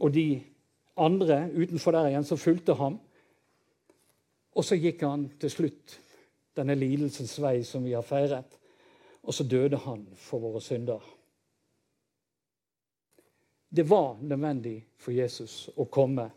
og 0.00 0.14
de 0.14 0.40
andre 0.96 1.48
utenfor 1.56 1.96
der 1.96 2.12
igjen 2.12 2.24
som 2.24 2.38
fulgte 2.38 2.76
ham. 2.78 3.00
Og 4.54 4.64
så 4.64 4.78
gikk 4.78 5.02
han 5.06 5.26
til 5.40 5.52
slutt 5.52 5.98
denne 6.56 6.74
lidelsens 6.78 7.36
vei 7.42 7.60
som 7.66 7.84
vi 7.84 7.94
har 7.96 8.06
feiret. 8.06 8.59
Og 9.22 9.34
så 9.34 9.44
døde 9.44 9.76
han 9.76 10.06
for 10.16 10.42
våre 10.42 10.60
synder. 10.60 11.00
Det 13.68 13.82
var 13.82 14.16
nødvendig 14.22 14.86
for 14.98 15.14
Jesus 15.14 15.68
å 15.76 15.84
komme 15.84 16.30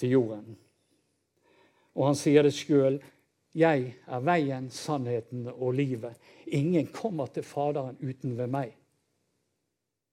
til 0.00 0.14
jorden. 0.16 0.54
Og 1.92 2.06
han 2.06 2.16
sier 2.16 2.46
det 2.46 2.54
sjøl. 2.56 2.96
Jeg 3.52 3.90
er 4.08 4.24
veien, 4.24 4.70
sannheten 4.72 5.50
og 5.52 5.74
livet. 5.76 6.16
Ingen 6.46 6.88
kommer 6.94 7.28
til 7.28 7.44
Faderen 7.44 7.98
uten 8.00 8.38
ved 8.38 8.48
meg. 8.48 8.72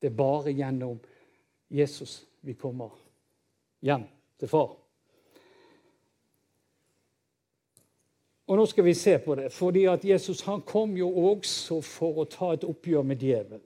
Det 0.01 0.12
er 0.12 0.20
bare 0.20 0.51
gjennom 0.51 1.00
Jesus 1.72 2.25
vi 2.44 2.58
kommer 2.60 2.92
hjem 3.80 4.04
til 4.39 4.51
Far. 4.51 4.75
Og 8.50 8.58
nå 8.58 8.65
skal 8.65 8.88
vi 8.88 8.96
se 8.98 9.13
på 9.22 9.36
det, 9.38 9.51
fordi 9.53 9.84
at 9.86 10.06
Jesus 10.06 10.41
han 10.48 10.63
kom 10.65 10.96
jo 10.98 11.10
også 11.29 11.84
for 11.86 12.24
å 12.24 12.29
ta 12.29 12.56
et 12.56 12.65
oppgjør 12.65 13.06
med 13.06 13.22
djevelen. 13.22 13.62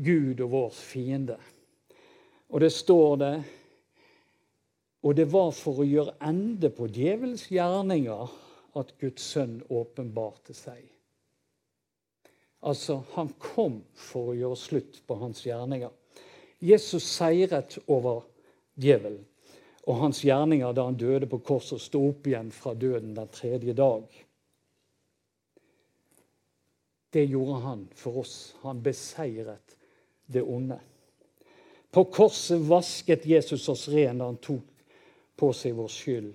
Gud 0.00 0.40
og 0.40 0.52
vår 0.54 0.70
fiende. 0.72 1.36
Og 2.48 2.64
det 2.64 2.72
står 2.72 3.16
det 3.20 3.34
Og 5.00 5.14
det 5.16 5.24
var 5.32 5.50
for 5.56 5.80
å 5.80 5.84
gjøre 5.88 6.12
ende 6.20 6.68
på 6.76 6.84
djevelens 6.92 7.46
gjerninger 7.48 8.32
at 8.76 8.90
Guds 9.00 9.30
sønn 9.32 9.62
åpenbarte 9.72 10.52
seg. 10.52 10.82
Altså, 12.60 12.98
han 13.14 13.30
kom 13.40 13.78
for 13.96 14.28
å 14.28 14.36
gjøre 14.36 14.58
slutt 14.60 15.00
på 15.08 15.16
hans 15.22 15.40
gjerninger. 15.46 15.88
Jesus 16.60 17.08
seiret 17.08 17.78
over 17.88 18.26
djevelen 18.76 19.24
og 19.90 19.96
hans 20.04 20.22
gjerninger 20.22 20.74
da 20.76 20.86
han 20.86 20.98
døde 20.98 21.26
på 21.26 21.40
korset 21.42 21.80
og 21.80 21.82
sto 21.82 22.02
opp 22.12 22.28
igjen 22.30 22.52
fra 22.54 22.76
døden 22.78 23.14
den 23.16 23.30
tredje 23.34 23.74
dag. 23.74 24.04
Det 27.10 27.24
gjorde 27.26 27.56
han 27.64 27.88
for 27.98 28.20
oss. 28.22 28.34
Han 28.62 28.82
beseiret 28.84 29.74
det 30.30 30.44
onde. 30.46 30.78
På 31.90 32.04
korset 32.06 32.62
vasket 32.70 33.26
Jesus 33.26 33.66
oss 33.68 33.88
ren 33.90 34.22
da 34.22 34.28
han 34.30 34.38
tok 34.38 34.68
på 35.40 35.50
seg 35.56 35.74
vår 35.74 35.90
skyld. 35.90 36.30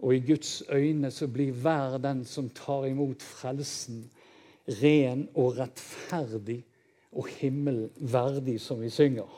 Og 0.00 0.16
i 0.16 0.22
Guds 0.24 0.62
øyne 0.72 1.10
så 1.12 1.28
blir 1.28 1.52
hver 1.52 1.98
den 2.00 2.24
som 2.24 2.48
tar 2.56 2.86
imot 2.88 3.20
frelsen, 3.20 4.06
ren 4.80 5.26
og 5.34 5.58
rettferdig 5.58 6.62
og 7.12 7.28
himmelen 7.28 7.90
verdig, 8.00 8.56
som 8.62 8.80
vi 8.80 8.88
synger. 8.88 9.28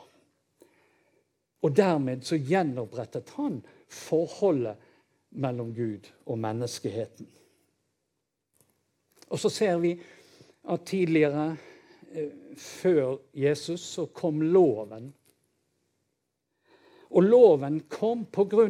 Og 1.63 1.75
dermed 1.75 2.25
så 2.27 2.37
gjenopprettet 2.37 3.29
han 3.37 3.61
forholdet 3.87 4.75
mellom 5.29 5.71
Gud 5.73 6.09
og 6.25 6.39
menneskeheten. 6.39 7.27
Og 9.33 9.39
så 9.39 9.49
ser 9.49 9.77
vi 9.81 9.95
at 10.69 10.85
tidligere, 10.85 11.57
eh, 12.11 12.29
før 12.57 13.17
Jesus, 13.33 13.81
så 13.81 14.05
kom 14.05 14.41
loven. 14.41 15.13
Og 17.09 17.23
loven 17.23 17.79
kom 17.89 18.25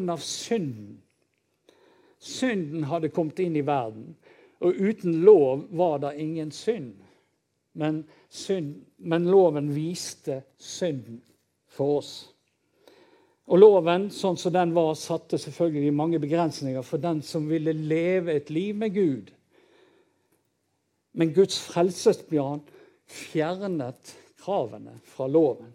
av 0.10 0.18
synden. 0.18 1.02
Synden 2.20 2.84
hadde 2.84 3.10
kommet 3.10 3.40
inn 3.40 3.56
i 3.56 3.66
verden. 3.66 4.16
Og 4.60 4.74
uten 4.80 5.14
lov 5.24 5.68
var 5.72 5.98
det 5.98 6.20
ingen 6.20 6.52
synd. 6.52 6.94
Men, 7.74 8.04
synd, 8.30 8.86
men 8.98 9.26
loven 9.26 9.76
viste 9.76 10.44
synden 10.58 11.22
for 11.68 11.98
oss. 11.98 12.33
Og 13.52 13.60
Loven 13.60 14.08
sånn 14.14 14.38
som 14.40 14.54
den 14.56 14.72
var, 14.76 14.94
satte 14.96 15.40
selvfølgelig 15.42 15.94
mange 15.96 16.20
begrensninger 16.24 16.86
for 16.88 17.02
den 17.04 17.20
som 17.26 17.50
ville 17.52 17.74
leve 17.76 18.38
et 18.38 18.52
liv 18.54 18.76
med 18.80 18.94
Gud. 18.96 19.32
Men 21.14 21.34
Guds 21.36 21.60
frelsesplan 21.68 22.64
fjernet 23.06 24.14
kravene 24.40 24.96
fra 25.06 25.28
loven. 25.28 25.74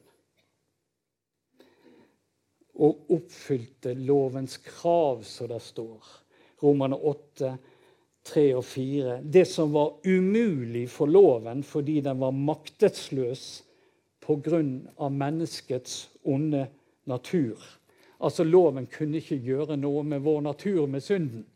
Og 2.78 3.12
oppfylte 3.18 3.92
lovens 3.98 4.56
krav, 4.64 5.22
som 5.26 5.50
det 5.50 5.60
står. 5.62 6.14
Romerne 6.62 6.96
8, 6.96 7.52
3 8.28 8.44
og 8.56 8.64
4. 8.64 9.20
Det 9.22 9.44
som 9.48 9.72
var 9.74 9.98
umulig 10.08 10.88
for 10.90 11.10
loven 11.10 11.62
fordi 11.66 12.00
den 12.06 12.20
var 12.20 12.34
maktesløs 12.34 13.46
pga. 14.24 15.08
menneskets 15.08 16.08
onde 16.24 16.66
natur. 17.08 17.62
Altså 18.20 18.44
Loven 18.44 18.86
kunne 18.90 19.20
ikke 19.20 19.38
gjøre 19.42 19.76
noe 19.78 20.02
med 20.04 20.22
vår 20.24 20.40
natur, 20.48 20.86
med 20.86 21.00
synden. 21.00 21.46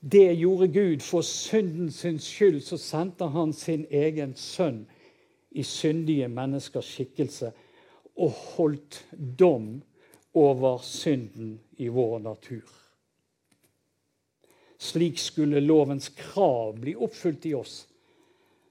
Det 0.00 0.36
gjorde 0.36 0.68
Gud. 0.68 1.00
For 1.04 1.24
syndens 1.24 2.24
skyld 2.24 2.60
så 2.64 2.76
sendte 2.80 3.28
han 3.32 3.52
sin 3.52 3.86
egen 3.90 4.34
sønn 4.36 4.84
i 5.50 5.62
syndige 5.66 6.28
menneskers 6.28 6.88
skikkelse 6.94 7.52
og 8.20 8.30
holdt 8.54 9.00
dom 9.38 9.80
over 10.34 10.78
synden 10.84 11.58
i 11.76 11.88
vår 11.88 12.18
natur. 12.18 12.68
Slik 14.80 15.18
skulle 15.18 15.60
lovens 15.60 16.08
krav 16.16 16.78
bli 16.80 16.94
oppfylt 16.96 17.46
i 17.46 17.54
oss, 17.54 17.82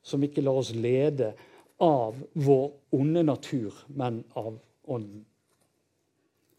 som 0.02 0.24
ikke 0.26 0.42
lar 0.42 0.58
oss 0.62 0.72
lede 0.74 1.34
av 1.80 2.18
vår 2.34 2.72
onde 2.98 3.24
natur, 3.24 3.74
men 3.88 4.24
av 4.34 4.58
Ånden. 4.90 5.26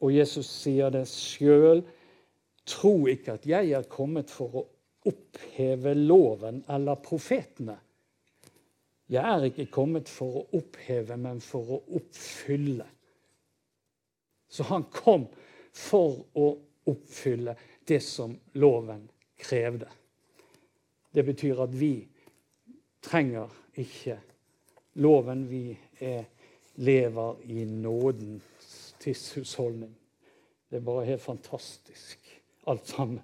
Og 0.01 0.13
Jesus 0.15 0.49
sier 0.49 0.93
det 0.93 1.07
sjøl. 1.11 1.83
Tro 2.69 2.95
ikke 3.11 3.37
at 3.37 3.47
jeg 3.49 3.73
er 3.77 3.89
kommet 3.91 4.31
for 4.33 4.63
å 4.63 4.67
oppheve 5.11 5.95
loven 5.97 6.63
eller 6.69 7.01
profetene. 7.05 7.77
Jeg 9.11 9.27
er 9.27 9.47
ikke 9.49 9.67
kommet 9.75 10.09
for 10.09 10.39
å 10.39 10.47
oppheve, 10.61 11.17
men 11.19 11.41
for 11.43 11.75
å 11.75 11.79
oppfylle. 11.99 12.87
Så 14.51 14.67
han 14.69 14.87
kom 14.93 15.27
for 15.75 16.21
å 16.39 16.47
oppfylle 16.91 17.57
det 17.87 18.01
som 18.07 18.37
loven 18.59 19.03
krevde. 19.41 19.89
Det 21.11 21.25
betyr 21.27 21.65
at 21.65 21.75
vi 21.75 21.95
trenger 23.03 23.51
ikke 23.83 24.19
loven. 25.03 25.43
Vi 25.51 25.65
er, 26.07 26.25
lever 26.79 27.43
i 27.51 27.65
nåden 27.67 28.39
tidshusholdning. 29.01 29.93
Det 30.71 30.79
er 30.79 30.87
bare 30.87 31.09
helt 31.09 31.23
fantastisk, 31.23 32.19
alt 32.71 32.87
sammen. 32.89 33.23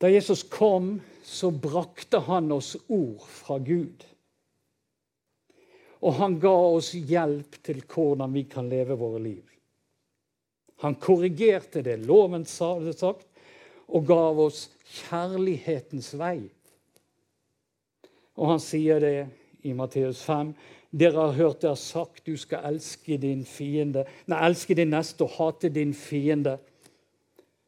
Da 0.00 0.08
Jesus 0.08 0.42
kom, 0.48 0.94
så 1.22 1.50
brakte 1.50 2.22
han 2.24 2.48
oss 2.52 2.72
ord 2.88 3.26
fra 3.28 3.58
Gud. 3.60 4.06
Og 6.00 6.16
han 6.16 6.38
ga 6.40 6.54
oss 6.70 6.94
hjelp 6.94 7.58
til 7.60 7.82
hvordan 7.84 8.32
vi 8.32 8.46
kan 8.48 8.70
leve 8.72 8.96
våre 8.96 9.20
liv. 9.20 9.44
Han 10.80 10.96
korrigerte 10.96 11.82
det 11.84 11.98
loven 12.08 12.46
sa, 12.48 12.78
det 12.80 12.96
sagt, 12.96 13.26
og 13.90 14.06
gav 14.08 14.38
oss 14.40 14.70
kjærlighetens 14.88 16.14
vei. 16.16 16.48
Og 18.40 18.54
han 18.54 18.62
sier 18.64 19.02
det 19.04 19.16
i 19.68 19.74
Matteus 19.76 20.22
5. 20.24 20.54
Dere 20.90 21.28
har 21.28 21.36
hørt 21.36 21.62
det 21.62 21.70
er 21.70 21.78
sagt 21.78 22.26
du 22.26 22.34
skal 22.38 22.64
elske 22.72 23.18
din 23.22 23.44
fiende, 23.46 24.04
nei, 24.26 24.40
elske 24.48 24.74
din 24.74 24.90
neste 24.90 25.26
og 25.26 25.36
hate 25.36 25.70
din 25.70 25.94
fiende. 25.94 26.56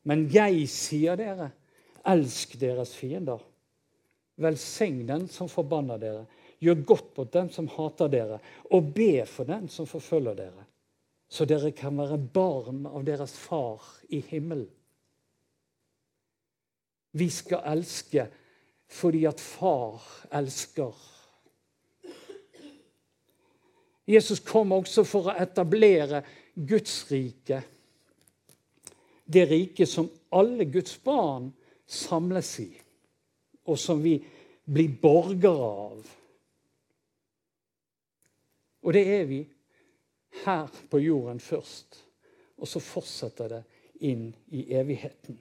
Men 0.09 0.27
jeg 0.33 0.67
sier 0.71 1.19
dere, 1.19 1.53
elsk 2.09 2.57
deres 2.59 2.97
fiender. 2.99 3.39
Velsign 4.43 5.05
den 5.07 5.29
som 5.31 5.51
forbanner 5.51 6.01
dere. 6.03 6.25
Gjør 6.63 6.83
godt 6.87 7.17
mot 7.19 7.33
dem 7.35 7.51
som 7.55 7.69
hater 7.77 8.11
dere, 8.11 8.39
og 8.71 8.93
be 8.95 9.25
for 9.27 9.47
den 9.47 9.69
som 9.71 9.87
forfølger 9.87 10.39
dere. 10.39 10.67
Så 11.33 11.47
dere 11.49 11.73
kan 11.75 11.97
være 11.99 12.19
barn 12.19 12.85
av 12.91 13.05
deres 13.07 13.35
far 13.39 13.83
i 14.11 14.21
himmelen. 14.29 14.69
Vi 17.13 17.29
skal 17.29 17.65
elske 17.75 18.27
fordi 18.93 19.25
at 19.29 19.41
far 19.41 20.01
elsker. 20.37 20.93
Jesus 24.13 24.43
kom 24.45 24.75
også 24.77 25.05
for 25.09 25.31
å 25.31 25.37
etablere 25.41 26.23
Guds 26.55 26.99
rike. 27.11 27.63
Det 29.25 29.45
riket 29.49 29.89
som 29.89 30.11
alle 30.37 30.67
Guds 30.69 30.99
barn 31.05 31.51
samles 31.87 32.51
i, 32.61 32.71
og 33.65 33.79
som 33.79 34.03
vi 34.03 34.19
blir 34.65 34.97
borgere 35.01 35.71
av. 35.87 36.11
Og 38.83 38.97
det 38.97 39.03
er 39.15 39.25
vi 39.31 39.41
her 40.43 40.69
på 40.91 40.99
jorden 40.99 41.41
først. 41.41 42.03
Og 42.63 42.69
så 42.69 42.83
fortsetter 42.83 43.49
det 43.51 43.63
inn 44.07 44.29
i 44.55 44.69
evigheten. 44.75 45.39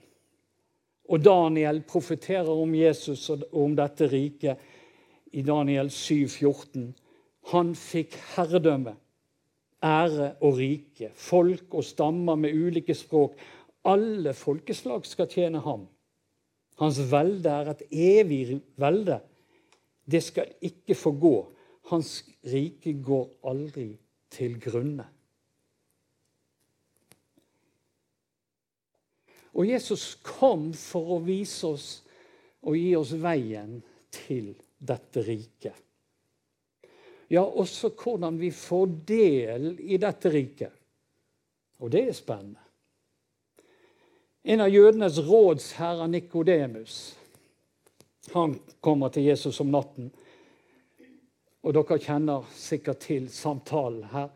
Og 1.12 1.22
Daniel 1.22 1.82
profeterer 1.84 2.50
om 2.50 2.75
Jesus 2.75 3.28
og 3.34 3.44
om 3.58 3.74
dette 3.75 4.08
riket 4.10 4.62
i 5.36 5.44
Daniel 5.46 5.90
7, 5.92 6.28
14. 6.28 6.92
Han 7.51 7.74
fikk 7.75 8.15
herredømme, 8.36 8.93
ære 9.84 10.36
og 10.46 10.60
rike, 10.60 11.10
folk 11.15 11.74
og 11.74 11.84
stammer 11.84 12.38
med 12.39 12.55
ulike 12.55 12.96
språk. 12.96 13.36
Alle 13.86 14.34
folkeslag 14.38 15.05
skal 15.10 15.27
tjene 15.31 15.60
ham. 15.65 15.88
Hans 16.79 17.00
velde 17.12 17.50
er 17.50 17.72
et 17.74 17.81
evig 17.91 18.62
velde. 18.79 19.20
Det 20.05 20.22
skal 20.24 20.53
ikke 20.62 20.96
få 20.96 21.12
gå. 21.12 21.36
Hans 21.91 22.22
rike 22.46 22.93
går 23.03 23.27
aldri 23.51 23.89
til 24.31 24.55
grunne. 24.62 25.05
Og 29.51 29.67
Jesus 29.67 30.15
kom 30.24 30.70
for 30.77 31.17
å 31.17 31.22
vise 31.25 31.67
oss 31.67 31.88
og 32.63 32.77
gi 32.79 32.93
oss 32.96 33.12
veien 33.20 33.81
til 34.13 34.53
dette 34.79 35.24
riket. 35.25 35.91
Ja, 37.32 37.46
også 37.46 37.94
hvordan 37.96 38.40
vi 38.40 38.50
får 38.52 38.90
del 39.08 39.78
i 39.80 39.98
dette 40.02 40.30
riket. 40.34 40.74
Og 41.80 41.92
det 41.94 42.04
er 42.10 42.18
spennende. 42.18 42.60
En 44.44 44.64
av 44.66 44.72
jødenes 44.74 45.20
rådsherrer, 45.22 46.10
Nikodemus, 46.12 47.16
han 48.34 48.58
kommer 48.82 49.10
til 49.10 49.30
Jesus 49.30 49.60
om 49.62 49.72
natten. 49.72 50.10
Og 51.62 51.76
dere 51.78 52.00
kjenner 52.02 52.46
sikkert 52.58 53.04
til 53.06 53.30
samtalen 53.30 54.04
her. 54.12 54.30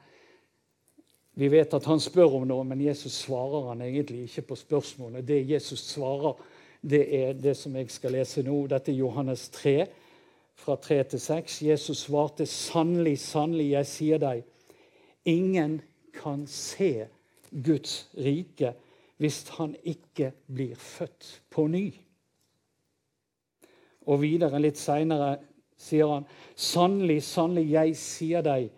Vi 1.36 1.50
vet 1.52 1.74
at 1.74 1.86
han 1.90 2.00
spør 2.00 2.38
om 2.40 2.46
noe, 2.48 2.64
men 2.64 2.86
Jesus 2.86 3.18
svarer 3.26 3.72
han 3.74 3.82
egentlig 3.84 4.24
ikke 4.30 4.46
på 4.54 4.60
spørsmålet. 4.62 5.26
Det 5.28 5.42
Jesus 5.50 5.84
svarer, 5.90 6.38
det 6.82 7.04
er 7.18 7.34
det 7.34 7.58
som 7.60 7.76
jeg 7.76 7.90
skal 7.92 8.16
lese 8.16 8.46
nå. 8.46 8.62
Dette 8.72 8.94
er 8.94 9.02
Johannes 9.02 9.50
3, 9.58 9.76
fra 10.56 10.76
3 10.76 11.04
til 11.04 11.20
6. 11.20 11.62
Jesus 11.62 11.98
svarte, 11.98 12.46
'Sannelig, 12.46 13.20
sannelig, 13.20 13.70
jeg 13.72 13.86
sier 13.86 14.18
deg, 14.18 14.44
ingen 15.26 15.82
kan 16.14 16.48
se 16.48 17.08
Guds 17.52 18.10
rike 18.18 18.74
hvis 19.18 19.50
han 19.50 19.76
ikke 19.84 20.32
blir 20.48 20.76
født 20.76 21.42
på 21.50 21.68
ny.' 21.68 21.94
Og 24.06 24.22
videre 24.22 24.60
litt 24.62 24.78
seinere 24.78 25.38
sier 25.78 26.08
han, 26.08 26.26
'Sannelig, 26.56 27.24
sannelig, 27.24 27.72
jeg 27.72 27.96
sier 27.96 28.42
deg:" 28.42 28.70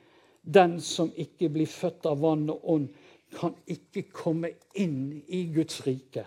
Den 0.47 0.79
som 0.81 1.11
ikke 1.15 1.49
blir 1.49 1.67
født 1.67 2.05
av 2.07 2.21
vann 2.23 2.49
og 2.49 2.69
ånd, 2.71 2.87
kan 3.35 3.55
ikke 3.67 4.05
komme 4.15 4.53
inn 4.79 5.23
i 5.27 5.41
Guds 5.51 5.81
rike. 5.87 6.23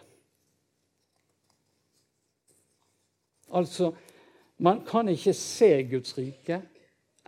Altså, 3.56 3.94
man 4.60 4.84
kan 4.84 5.08
ikke 5.08 5.32
se 5.32 5.70
Guds 5.88 6.18
rike 6.18 6.62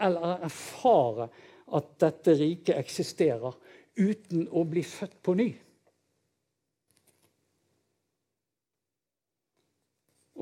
eller 0.01 0.45
erfare 0.45 1.29
at 1.73 1.89
dette 2.01 2.35
riket 2.37 2.77
eksisterer, 2.77 3.55
uten 3.97 4.49
å 4.53 4.65
bli 4.69 4.83
født 4.85 5.19
på 5.25 5.35
ny. 5.37 5.49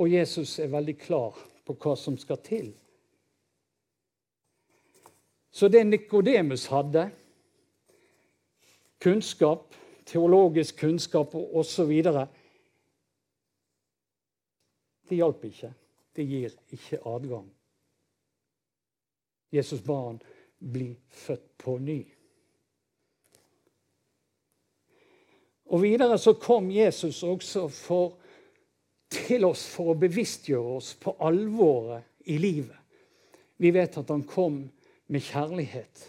Og 0.00 0.11
Jesus 0.11 0.59
er 0.59 0.70
veldig 0.72 0.96
klar 0.98 1.38
på 1.66 1.76
hva 1.79 1.94
som 1.98 2.16
skal 2.18 2.40
til. 2.42 2.70
Så 5.50 5.68
det 5.68 5.83
Nikodemus 5.87 6.66
hadde, 6.70 7.11
kunnskap, 9.03 9.74
teologisk 10.07 10.79
kunnskap 10.83 11.35
osv., 11.35 11.90
det 15.11 15.18
hjalp 15.18 15.44
ikke. 15.44 15.72
Det 16.16 16.27
gir 16.27 16.55
ikke 16.75 17.01
adgang. 17.07 17.49
Jesus 19.51 19.83
ba 19.83 19.96
han 20.07 20.20
bli 20.59 20.92
født 21.09 21.46
på 21.59 21.79
ny. 21.79 22.01
Og 25.70 25.83
Videre 25.83 26.18
så 26.18 26.35
kom 26.35 26.70
Jesus 26.70 27.23
også 27.23 27.68
for, 27.70 28.16
til 29.11 29.46
oss 29.46 29.68
for 29.70 29.92
å 29.92 29.99
bevisstgjøre 29.99 30.77
oss 30.81 30.94
på 30.99 31.14
alvoret 31.23 32.27
i 32.31 32.38
livet. 32.42 32.77
Vi 33.61 33.70
vet 33.75 33.99
at 34.01 34.11
han 34.11 34.25
kom 34.27 34.64
med 35.11 35.23
kjærlighet 35.23 36.07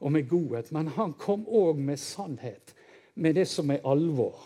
og 0.00 0.12
med 0.12 0.28
godhet. 0.28 0.72
Men 0.72 0.90
han 0.96 1.14
kom 1.18 1.46
òg 1.46 1.78
med 1.78 2.00
sannhet, 2.00 2.74
med 3.14 3.36
det 3.38 3.46
som 3.48 3.70
er 3.70 3.84
alvor. 3.86 4.38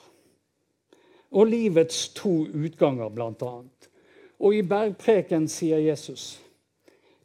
Og 1.30 1.46
livets 1.46 2.08
to 2.16 2.46
utganger, 2.46 3.08
blant 3.14 3.42
annet. 3.46 3.89
Og 4.40 4.56
i 4.56 4.62
bergpreken 4.64 5.48
sier 5.52 5.82
Jesus, 5.84 6.40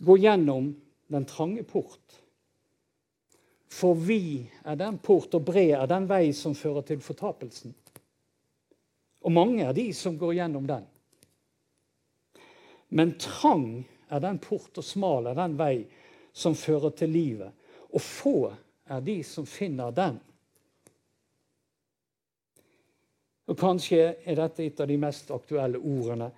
gå 0.04 0.18
gjennom 0.20 0.74
den 1.08 1.26
trange 1.26 1.64
port. 1.64 2.20
For 3.72 3.96
vi 3.96 4.46
er 4.64 4.76
den 4.80 4.98
port, 5.04 5.34
og 5.36 5.48
bred 5.48 5.74
er 5.78 5.88
den 5.88 6.08
vei 6.12 6.30
som 6.36 6.56
fører 6.56 6.84
til 6.88 7.02
fortapelsen. 7.04 7.74
Og 9.26 9.34
mange 9.34 9.64
er 9.66 9.74
de 9.74 9.90
som 9.96 10.20
går 10.20 10.36
gjennom 10.38 10.68
den. 10.70 10.86
Men 12.96 13.16
trang 13.20 13.86
er 14.08 14.22
den 14.24 14.40
port, 14.40 14.76
og 14.78 14.86
smal 14.86 15.32
er 15.32 15.40
den 15.40 15.58
vei 15.60 15.86
som 16.36 16.56
fører 16.56 16.94
til 16.96 17.12
livet. 17.16 17.52
Og 17.96 18.04
få 18.04 18.38
er 18.92 19.02
de 19.02 19.22
som 19.24 19.48
finner 19.50 19.92
den. 19.96 20.20
Og 23.46 23.58
Kanskje 23.60 24.16
er 24.26 24.38
dette 24.40 24.66
et 24.66 24.80
av 24.82 24.90
de 24.90 24.98
mest 25.00 25.32
aktuelle 25.34 25.80
ordene 25.80 26.32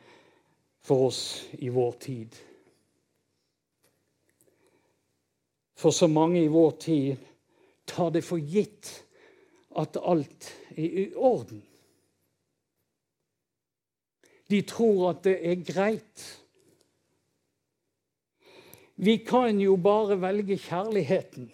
for 0.88 1.10
oss 1.10 1.22
i 1.60 1.70
vår 1.74 1.92
tid. 2.00 2.36
For 5.78 5.92
så 5.92 6.08
mange 6.08 6.42
i 6.44 6.52
vår 6.52 6.72
tid 6.82 7.28
tar 7.86 8.14
det 8.16 8.24
for 8.26 8.40
gitt 8.40 8.94
at 9.78 10.00
alt 10.00 10.50
er 10.74 11.00
i 11.04 11.06
orden. 11.16 11.62
De 14.48 14.62
tror 14.64 15.10
at 15.12 15.26
det 15.28 15.38
er 15.44 15.64
greit 15.68 16.28
vi 18.98 19.20
kan 19.22 19.60
jo 19.62 19.76
bare 19.78 20.16
velge 20.22 20.56
kjærligheten 20.58 21.52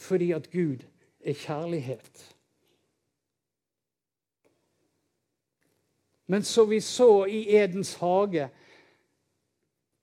fordi 0.00 0.32
at 0.32 0.48
Gud 0.50 0.82
er 1.20 1.36
kjærlighet. 1.36 2.22
Men 6.30 6.44
som 6.46 6.68
vi 6.70 6.80
så 6.80 7.26
i 7.26 7.56
Edens 7.56 7.96
hage, 7.98 8.48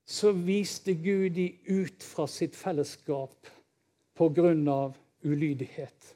så 0.05 0.31
viste 0.31 0.93
Gud 0.93 1.31
de 1.37 1.45
ut 1.65 2.03
fra 2.03 2.25
sitt 2.27 2.55
fellesskap 2.55 3.47
på 4.17 4.27
grunn 4.35 4.67
av 4.67 4.97
ulydighet, 5.23 6.09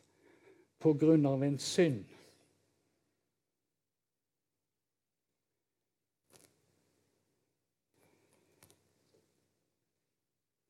på 0.84 0.91
grunn 1.00 1.24
av 1.32 1.45
en 1.47 1.56
synd. 1.63 2.04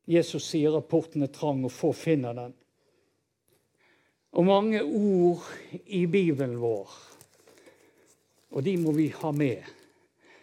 Jesus 0.05 0.51
sier 0.53 0.77
at 0.77 0.89
porten 0.91 1.25
er 1.25 1.33
trang, 1.33 1.65
og 1.65 1.73
få 1.73 1.95
finner 1.97 2.37
den. 2.37 2.53
Og 4.37 4.45
mange 4.45 4.83
ord 4.85 5.49
i 5.85 6.05
Bibelen 6.05 6.59
vår, 6.61 6.93
og 8.51 8.63
de 8.65 8.75
må 8.77 8.91
vi 8.95 9.07
ha 9.15 9.31
med. 9.31 9.63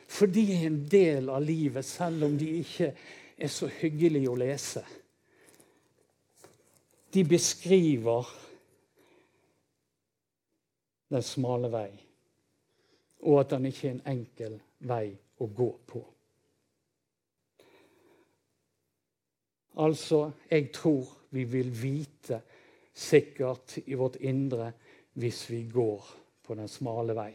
For 0.09 0.31
de 0.33 0.45
er 0.55 0.67
en 0.67 0.81
del 0.89 1.29
av 1.29 1.45
livet, 1.45 1.85
selv 1.85 2.25
om 2.25 2.37
de 2.41 2.49
ikke 2.63 2.93
er 3.37 3.53
så 3.53 3.69
hyggelige 3.69 4.31
å 4.33 4.39
lese. 4.41 4.83
De 7.13 7.25
beskriver 7.25 8.29
den 11.09 11.25
smale 11.25 11.71
vei, 11.73 11.91
og 13.25 13.41
at 13.43 13.53
den 13.55 13.69
ikke 13.69 13.89
er 13.89 13.97
en 13.97 14.07
enkel 14.13 14.57
vei 14.89 15.07
å 15.41 15.49
gå 15.49 15.69
på. 15.89 16.03
Altså, 19.79 20.25
jeg 20.51 20.73
tror 20.75 21.07
vi 21.31 21.45
vil 21.47 21.69
vite 21.71 22.41
sikkert 22.99 23.77
i 23.87 23.95
vårt 23.95 24.19
indre 24.27 24.73
hvis 25.21 25.45
vi 25.53 25.63
går 25.71 26.09
på 26.43 26.57
den 26.59 26.69
smale 26.69 27.15
vei. 27.15 27.31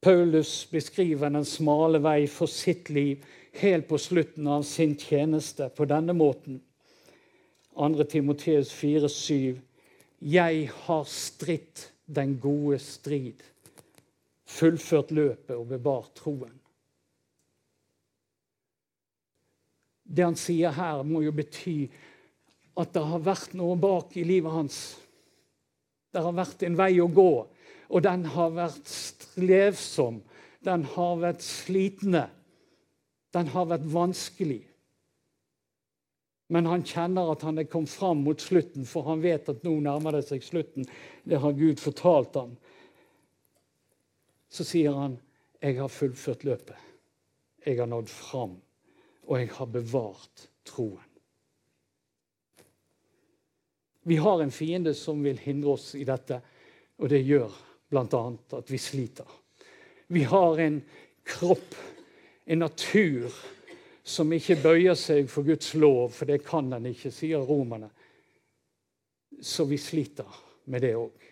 Paulus 0.00 0.70
beskriver 0.70 1.28
den 1.28 1.44
smale 1.44 2.00
vei 2.00 2.24
for 2.30 2.48
sitt 2.48 2.88
liv 2.88 3.24
helt 3.60 3.88
på 3.88 3.98
slutten 3.98 4.46
av 4.48 4.62
sin 4.64 4.94
tjeneste 4.96 5.68
på 5.76 5.84
denne 5.84 6.14
måten. 6.16 6.60
2. 7.76 8.04
Timoteus 8.04 8.72
4,7.: 8.72 9.58
Jeg 10.20 10.70
har 10.86 11.04
stritt 11.04 11.90
den 12.06 12.38
gode 12.40 12.78
strid, 12.78 13.42
fullført 14.46 15.12
løpet 15.12 15.56
og 15.56 15.68
bevart 15.68 16.14
troen. 16.14 16.56
Det 20.04 20.24
han 20.24 20.36
sier 20.36 20.74
her, 20.74 21.04
må 21.06 21.22
jo 21.22 21.32
bety 21.32 21.86
at 22.80 22.92
det 22.94 23.04
har 23.04 23.22
vært 23.22 23.54
noe 23.54 23.76
bak 23.78 24.16
i 24.16 24.24
livet 24.26 24.52
hans. 24.52 24.80
Det 26.10 26.22
har 26.24 26.34
vært 26.34 26.64
en 26.66 26.76
vei 26.78 26.96
å 26.98 27.06
gå, 27.06 27.46
og 27.90 28.04
den 28.06 28.24
har 28.34 28.52
vært 28.54 28.86
strevsom. 28.86 30.20
Den 30.64 30.84
har 30.94 31.20
vært 31.20 31.42
slitende. 31.42 32.28
Den 33.34 33.50
har 33.50 33.66
vært 33.70 33.86
vanskelig. 33.90 34.62
Men 36.50 36.66
han 36.66 36.82
kjenner 36.86 37.30
at 37.30 37.44
han 37.46 37.58
er 37.62 37.68
kommet 37.70 37.92
fram 37.92 38.24
mot 38.26 38.42
slutten, 38.42 38.86
for 38.86 39.06
han 39.06 39.22
vet 39.22 39.48
at 39.50 39.62
nå 39.66 39.76
nærmer 39.82 40.18
det 40.18 40.24
seg 40.28 40.42
slutten. 40.42 40.86
Det 41.22 41.38
har 41.38 41.58
Gud 41.58 41.82
fortalt 41.82 42.38
ham. 42.38 42.56
Så 44.50 44.64
sier 44.66 44.94
han, 44.94 45.20
'Jeg 45.60 45.78
har 45.78 45.88
fullført 45.88 46.44
løpet. 46.44 46.76
Jeg 47.66 47.78
har 47.78 47.86
nådd 47.86 48.08
fram.' 48.08 48.60
og 49.30 49.38
jeg 49.38 49.50
har 49.54 49.66
bevart 49.70 50.48
troen. 50.66 51.06
Vi 54.02 54.16
har 54.16 54.42
en 54.42 54.50
fiende 54.50 54.94
som 54.96 55.20
vil 55.22 55.38
hindre 55.38 55.76
oss 55.76 55.92
i 55.94 56.04
dette, 56.08 56.40
og 56.98 57.12
det 57.12 57.20
gjør 57.22 57.52
bl.a. 57.90 58.22
at 58.58 58.70
vi 58.70 58.78
sliter. 58.78 59.28
Vi 60.06 60.22
har 60.22 60.58
en 60.58 60.80
kropp, 61.26 61.74
en 62.44 62.58
natur, 62.58 63.34
som 64.02 64.32
ikke 64.32 64.58
bøyer 64.62 64.96
seg 64.98 65.28
for 65.30 65.46
Guds 65.46 65.74
lov, 65.78 66.10
for 66.14 66.26
det 66.26 66.40
kan 66.46 66.70
den 66.72 66.88
ikke, 66.90 67.12
sier 67.14 67.42
romerne. 67.46 67.90
Så 69.40 69.64
vi 69.68 69.78
sliter 69.78 70.26
med 70.70 70.82
det 70.82 70.94
òg. 70.98 71.26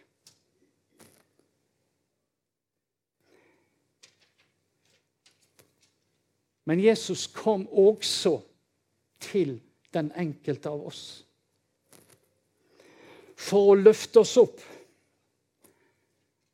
Men 6.68 6.80
Jesus 6.84 7.26
kom 7.32 7.64
også 7.72 8.42
til 9.24 9.56
den 9.96 10.10
enkelte 10.12 10.68
av 10.68 10.82
oss. 10.90 11.04
For 13.38 13.72
å 13.72 13.78
løfte 13.78 14.20
oss 14.20 14.34
opp, 14.36 14.58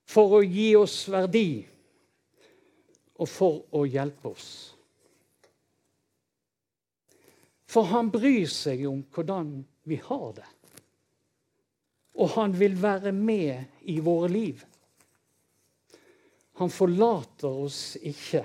for 0.04 0.38
å 0.38 0.42
gi 0.44 0.74
oss 0.76 1.04
verdi 1.10 1.64
og 3.14 3.30
for 3.30 3.62
å 3.74 3.84
hjelpe 3.86 4.32
oss. 4.34 4.50
For 7.70 7.88
han 7.90 8.10
bryr 8.14 8.46
seg 8.50 8.84
om 8.86 9.00
hvordan 9.14 9.56
vi 9.88 9.98
har 10.02 10.28
det. 10.36 10.50
Og 12.14 12.30
han 12.36 12.52
vil 12.54 12.76
være 12.78 13.10
med 13.12 13.88
i 13.90 13.98
våre 14.04 14.28
liv. 14.30 14.60
Han 16.60 16.70
forlater 16.70 17.50
oss 17.64 17.96
ikke. 17.98 18.44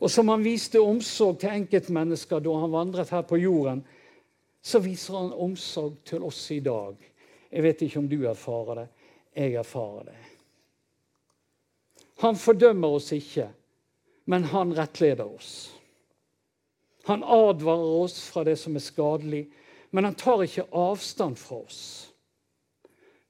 Og 0.00 0.10
som 0.10 0.28
han 0.32 0.44
viste 0.44 0.80
omsorg 0.80 1.42
til 1.42 1.52
enkeltmennesker 1.52 2.40
da 2.44 2.54
han 2.62 2.72
vandret 2.72 3.12
her 3.12 3.24
på 3.28 3.38
jorden, 3.42 3.82
så 4.64 4.80
viser 4.80 5.18
han 5.18 5.34
omsorg 5.44 6.00
til 6.08 6.24
oss 6.24 6.40
i 6.56 6.62
dag. 6.64 6.96
Jeg 7.52 7.62
vet 7.62 7.84
ikke 7.84 8.00
om 8.00 8.08
du 8.08 8.22
erfarer 8.24 8.80
det. 8.80 8.86
Jeg 9.34 9.54
erfarer 9.58 10.10
det. 10.10 10.18
Han 12.22 12.36
fordømmer 12.38 12.96
oss 12.96 13.10
ikke, 13.12 13.48
men 14.30 14.44
han 14.52 14.72
rettleder 14.76 15.26
oss. 15.26 15.52
Han 17.08 17.24
advarer 17.26 18.04
oss 18.04 18.20
fra 18.30 18.44
det 18.46 18.56
som 18.58 18.76
er 18.78 18.84
skadelig, 18.84 19.42
men 19.90 20.06
han 20.08 20.14
tar 20.14 20.44
ikke 20.46 20.68
avstand 20.72 21.36
fra 21.36 21.58
oss. 21.66 21.82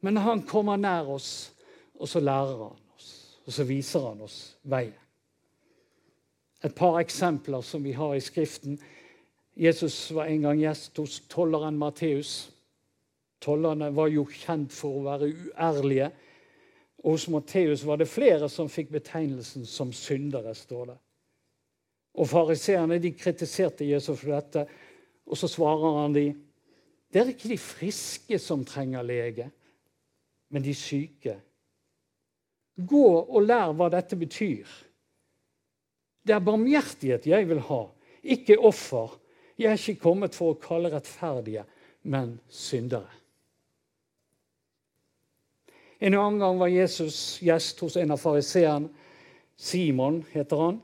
Men 0.05 0.21
han 0.21 0.45
kommer 0.47 0.77
nær 0.77 1.09
oss, 1.17 1.55
og 1.97 2.09
så 2.09 2.21
lærer 2.21 2.69
han 2.69 2.85
oss, 2.97 3.41
og 3.47 3.57
så 3.57 3.65
viser 3.65 4.05
han 4.11 4.21
oss 4.29 4.39
veien 4.63 5.01
et 6.65 6.75
par 6.75 6.97
eksempler 6.99 7.61
som 7.61 7.85
vi 7.85 7.93
har 7.93 8.15
i 8.17 8.21
Skriften. 8.25 8.79
Jesus 9.57 10.11
var 10.17 10.25
en 10.25 10.47
gang 10.47 10.61
gjest 10.63 10.97
hos 10.97 11.21
tolleren 11.29 11.77
Matteus. 11.79 12.51
Tollerne 13.45 13.91
var 13.93 14.09
jo 14.09 14.25
kjent 14.25 14.73
for 14.73 15.01
å 15.01 15.05
være 15.05 15.29
uærlige. 15.29 16.11
Og 17.05 17.19
hos 17.19 17.27
Matteus 17.29 17.85
var 17.85 18.01
det 18.01 18.09
flere 18.09 18.49
som 18.49 18.71
fikk 18.73 18.95
betegnelsen 18.95 19.67
som 19.69 19.93
syndere. 19.93 20.55
står 20.55 20.87
det. 20.87 20.99
Og 22.15 22.29
Fariseerne 22.29 22.99
de 23.03 23.13
kritiserte 23.13 23.85
Jesus 23.85 24.21
for 24.21 24.33
dette, 24.33 24.67
og 25.27 25.37
så 25.37 25.49
svarer 25.49 25.99
han 26.03 26.15
de, 26.15 26.29
det 27.13 27.21
er 27.21 27.33
ikke 27.33 27.51
de 27.51 27.59
friske 27.59 28.39
som 28.43 28.65
trenger 28.65 29.03
lege, 29.07 29.51
men 30.51 30.63
de 30.63 30.75
syke. 30.75 31.37
Gå 32.75 33.07
og 33.23 33.43
lær 33.43 33.75
hva 33.75 33.91
dette 33.93 34.17
betyr. 34.19 34.71
Det 36.25 36.35
er 36.35 36.43
barmhjertighet 36.43 37.27
jeg 37.29 37.49
vil 37.51 37.61
ha, 37.69 37.83
ikke 38.23 38.59
offer. 38.59 39.19
Jeg 39.59 39.71
er 39.71 39.79
ikke 39.79 40.03
kommet 40.03 40.35
for 40.35 40.55
å 40.55 40.59
kalle 40.59 40.91
rettferdige, 40.91 41.67
men 42.11 42.39
syndere. 42.49 43.24
En 46.05 46.15
annen 46.15 46.41
gang 46.43 46.59
var 46.61 46.69
Jesus 46.69 47.39
gjest 47.41 47.79
hos 47.81 47.97
en 47.97 48.13
av 48.13 48.21
fariseerne. 48.21 48.91
Simon 49.57 50.19
heter 50.35 50.61
han. 50.61 50.81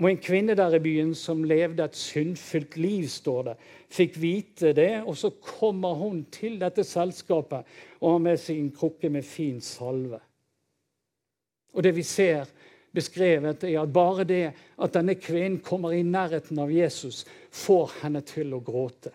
Og 0.00 0.06
En 0.08 0.20
kvinne 0.22 0.54
der 0.56 0.72
i 0.78 0.80
byen 0.80 1.10
som 1.18 1.42
levde 1.44 1.84
et 1.84 1.96
syndfylt 1.98 2.78
liv, 2.80 3.04
står 3.12 3.42
det, 3.50 3.54
fikk 3.92 4.16
vite 4.22 4.72
det. 4.72 5.02
Og 5.04 5.16
så 5.18 5.28
kommer 5.44 5.98
hun 6.00 6.22
til 6.32 6.56
dette 6.60 6.84
selskapet 6.88 7.68
og 8.00 8.14
har 8.14 8.22
med 8.24 8.40
seg 8.40 8.60
en 8.62 8.70
krukke 8.72 9.10
med 9.12 9.26
fin 9.28 9.60
salve. 9.60 10.22
Og 11.76 11.84
det 11.84 11.92
vi 11.96 12.04
ser, 12.06 12.48
beskrevet, 12.92 13.64
er 13.64 13.82
at 13.82 13.92
bare 13.92 14.24
det 14.28 14.46
at 14.52 14.94
denne 14.96 15.18
kvinnen 15.20 15.60
kommer 15.64 15.92
i 15.92 16.04
nærheten 16.04 16.60
av 16.60 16.72
Jesus, 16.72 17.26
får 17.50 17.98
henne 18.02 18.24
til 18.24 18.56
å 18.56 18.62
gråte. 18.64 19.12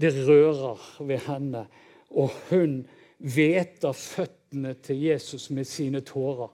Det 0.00 0.14
rører 0.24 0.80
ved 1.04 1.24
henne, 1.26 1.66
og 2.10 2.32
hun 2.48 2.80
hveter 3.20 3.92
føttene 3.96 4.74
til 4.82 5.02
Jesus 5.04 5.50
med 5.50 5.68
sine 5.68 6.00
tårer. 6.06 6.50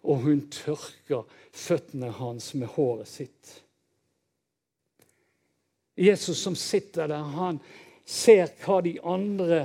Og 0.00 0.22
hun 0.24 0.46
tørker 0.52 1.26
føttene 1.52 2.12
hans 2.16 2.52
med 2.54 2.72
håret 2.76 3.08
sitt. 3.08 3.56
Jesus 6.00 6.40
som 6.40 6.56
sitter 6.56 7.10
der, 7.10 7.26
han 7.36 7.58
ser 8.08 8.48
hva 8.62 8.78
de 8.84 8.94
andre 9.04 9.64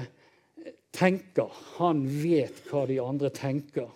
tenker. 0.96 1.52
Han 1.78 2.04
vet 2.10 2.66
hva 2.68 2.84
de 2.90 3.00
andre 3.00 3.32
tenker. 3.32 3.88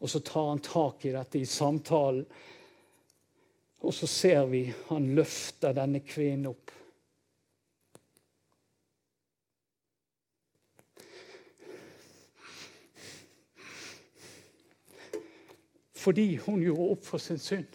Og 0.00 0.08
så 0.08 0.22
tar 0.24 0.48
han 0.48 0.62
tak 0.64 1.04
i 1.04 1.12
dette 1.12 1.42
i 1.42 1.48
samtalen. 1.48 2.24
Og 3.80 3.94
så 3.96 4.08
ser 4.08 4.46
vi 4.48 4.66
han 4.88 5.12
løfter 5.16 5.76
denne 5.76 6.00
kvinnen 6.04 6.50
opp. 6.52 6.72
Fordi 16.00 16.36
hun 16.36 16.62
gjorde 16.64 16.90
opp 16.94 17.04
for 17.04 17.20
sin 17.20 17.38
synd. 17.38 17.68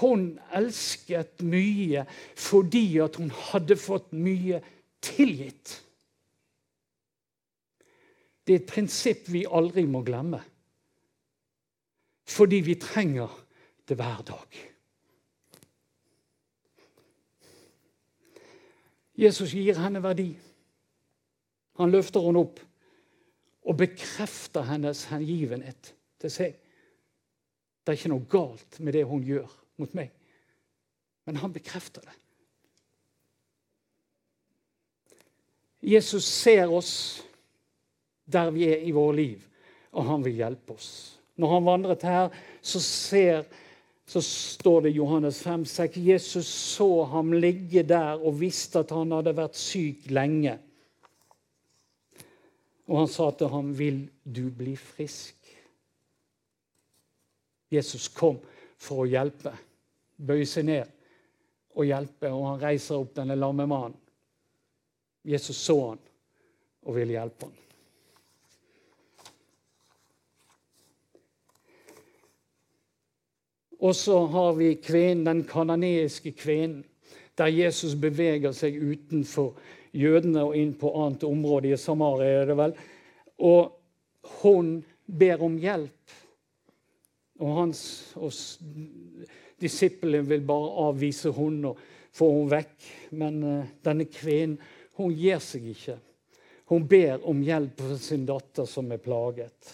Hun 0.00 0.38
elsket 0.54 1.40
mye 1.42 2.04
fordi 2.36 2.84
hun 3.00 3.32
hadde 3.50 3.76
fått 3.80 4.12
mye 4.12 4.60
tilgitt. 5.02 5.72
Det 8.44 8.54
er 8.54 8.62
et 8.62 8.70
prinsipp 8.70 9.28
vi 9.32 9.46
aldri 9.48 9.86
må 9.88 10.04
glemme. 10.04 10.42
Fordi 12.28 12.60
vi 12.66 12.76
trenger 12.80 13.32
det 13.88 13.96
hver 13.96 14.24
dag. 14.28 14.64
Jesus 19.20 19.52
gir 19.52 19.80
henne 19.80 20.02
verdi. 20.02 20.32
Han 21.80 21.92
løfter 21.92 22.24
henne 22.24 22.44
opp 22.44 22.60
og 23.66 23.76
bekrefter 23.76 24.64
hennes 24.68 25.04
hengivenhet 25.10 25.92
til 26.20 26.32
seg. 26.32 26.56
Det 27.80 27.92
er 27.92 27.98
ikke 27.98 28.12
noe 28.12 28.28
galt 28.30 28.80
med 28.80 28.96
det 28.96 29.04
hun 29.08 29.24
gjør 29.24 29.48
mot 29.80 29.94
meg, 29.96 30.10
men 31.28 31.40
han 31.40 31.52
bekrefter 31.52 32.04
det. 32.04 32.16
Jesus 35.80 36.26
ser 36.28 36.68
oss 36.68 36.92
der 38.30 38.50
vi 38.54 38.66
er 38.68 38.84
i 38.84 38.92
våre 38.94 39.16
liv, 39.16 39.46
og 39.96 40.06
han 40.06 40.24
vil 40.24 40.36
hjelpe 40.42 40.76
oss. 40.76 40.90
Når 41.40 41.54
han 41.54 41.66
vandret 41.66 42.04
her, 42.04 42.28
så 42.60 42.82
ser 42.84 43.48
så 44.10 44.20
står 44.26 44.80
det 44.82 44.90
i 44.90 44.98
Johannes 44.98 45.38
5, 45.42 45.64
6, 45.70 45.96
Jesus 46.02 46.46
så 46.46 47.04
ham 47.12 47.30
ligge 47.32 47.84
der 47.86 48.18
og 48.18 48.40
visste 48.40 48.82
at 48.82 48.90
han 48.90 49.12
hadde 49.14 49.36
vært 49.38 49.58
syk 49.58 50.08
lenge. 50.10 50.56
Og 52.90 52.98
han 52.98 53.08
sa 53.08 53.30
til 53.30 53.48
ham, 53.48 53.78
'Vil 53.78 54.10
du 54.24 54.50
bli 54.50 54.76
frisk?' 54.76 55.36
Jesus 57.70 58.08
kom 58.08 58.40
for 58.78 59.04
å 59.04 59.06
hjelpe. 59.06 59.52
Bøye 60.18 60.46
seg 60.46 60.66
ned 60.66 60.90
og 61.78 61.86
hjelpe, 61.86 62.32
og 62.34 62.46
han 62.48 62.62
reiser 62.62 62.98
opp 62.98 63.14
denne 63.14 63.36
lamme 63.38 63.66
mannen. 63.70 63.96
Jesus 65.24 65.56
så 65.56 65.76
han 65.88 65.98
og 66.82 66.96
ville 66.96 67.14
hjelpe 67.14 67.46
han. 67.46 67.56
Og 73.80 73.94
så 73.96 74.26
har 74.26 74.52
vi 74.58 74.74
kvinnen, 74.74 75.24
den 75.24 75.44
kananeiske 75.48 76.32
kvinnen, 76.32 76.84
der 77.38 77.46
Jesus 77.46 77.94
beveger 77.94 78.52
seg 78.52 78.76
utenfor 78.76 79.54
jødene 79.92 80.44
og 80.46 80.56
inn 80.56 80.74
på 80.78 80.92
annet 81.02 81.24
område 81.26 81.72
i 81.72 81.76
Samaria. 81.78 82.42
er 82.42 82.46
det 82.46 82.56
vel. 82.56 82.74
Og 83.38 83.72
hun 84.42 84.84
ber 85.06 85.42
om 85.42 85.56
hjelp. 85.58 86.16
Og 87.40 87.56
hans 87.56 87.82
og 88.20 88.32
disippelen 89.60 90.28
vil 90.28 90.44
bare 90.46 90.88
avvise 90.88 91.32
hun 91.32 91.64
og 91.72 91.80
få 92.12 92.28
henne 92.34 92.50
vekk. 92.52 92.88
Men 93.16 93.42
uh, 93.42 93.66
denne 93.84 94.06
kvinnen 94.12 94.58
hun 95.00 95.14
gir 95.16 95.40
seg 95.40 95.70
ikke. 95.72 95.96
Hun 96.70 96.84
ber 96.86 97.24
om 97.26 97.40
hjelp 97.42 97.80
for 97.80 97.98
sin 97.98 98.26
datter 98.28 98.68
som 98.68 98.92
er 98.92 99.00
plaget. 99.02 99.72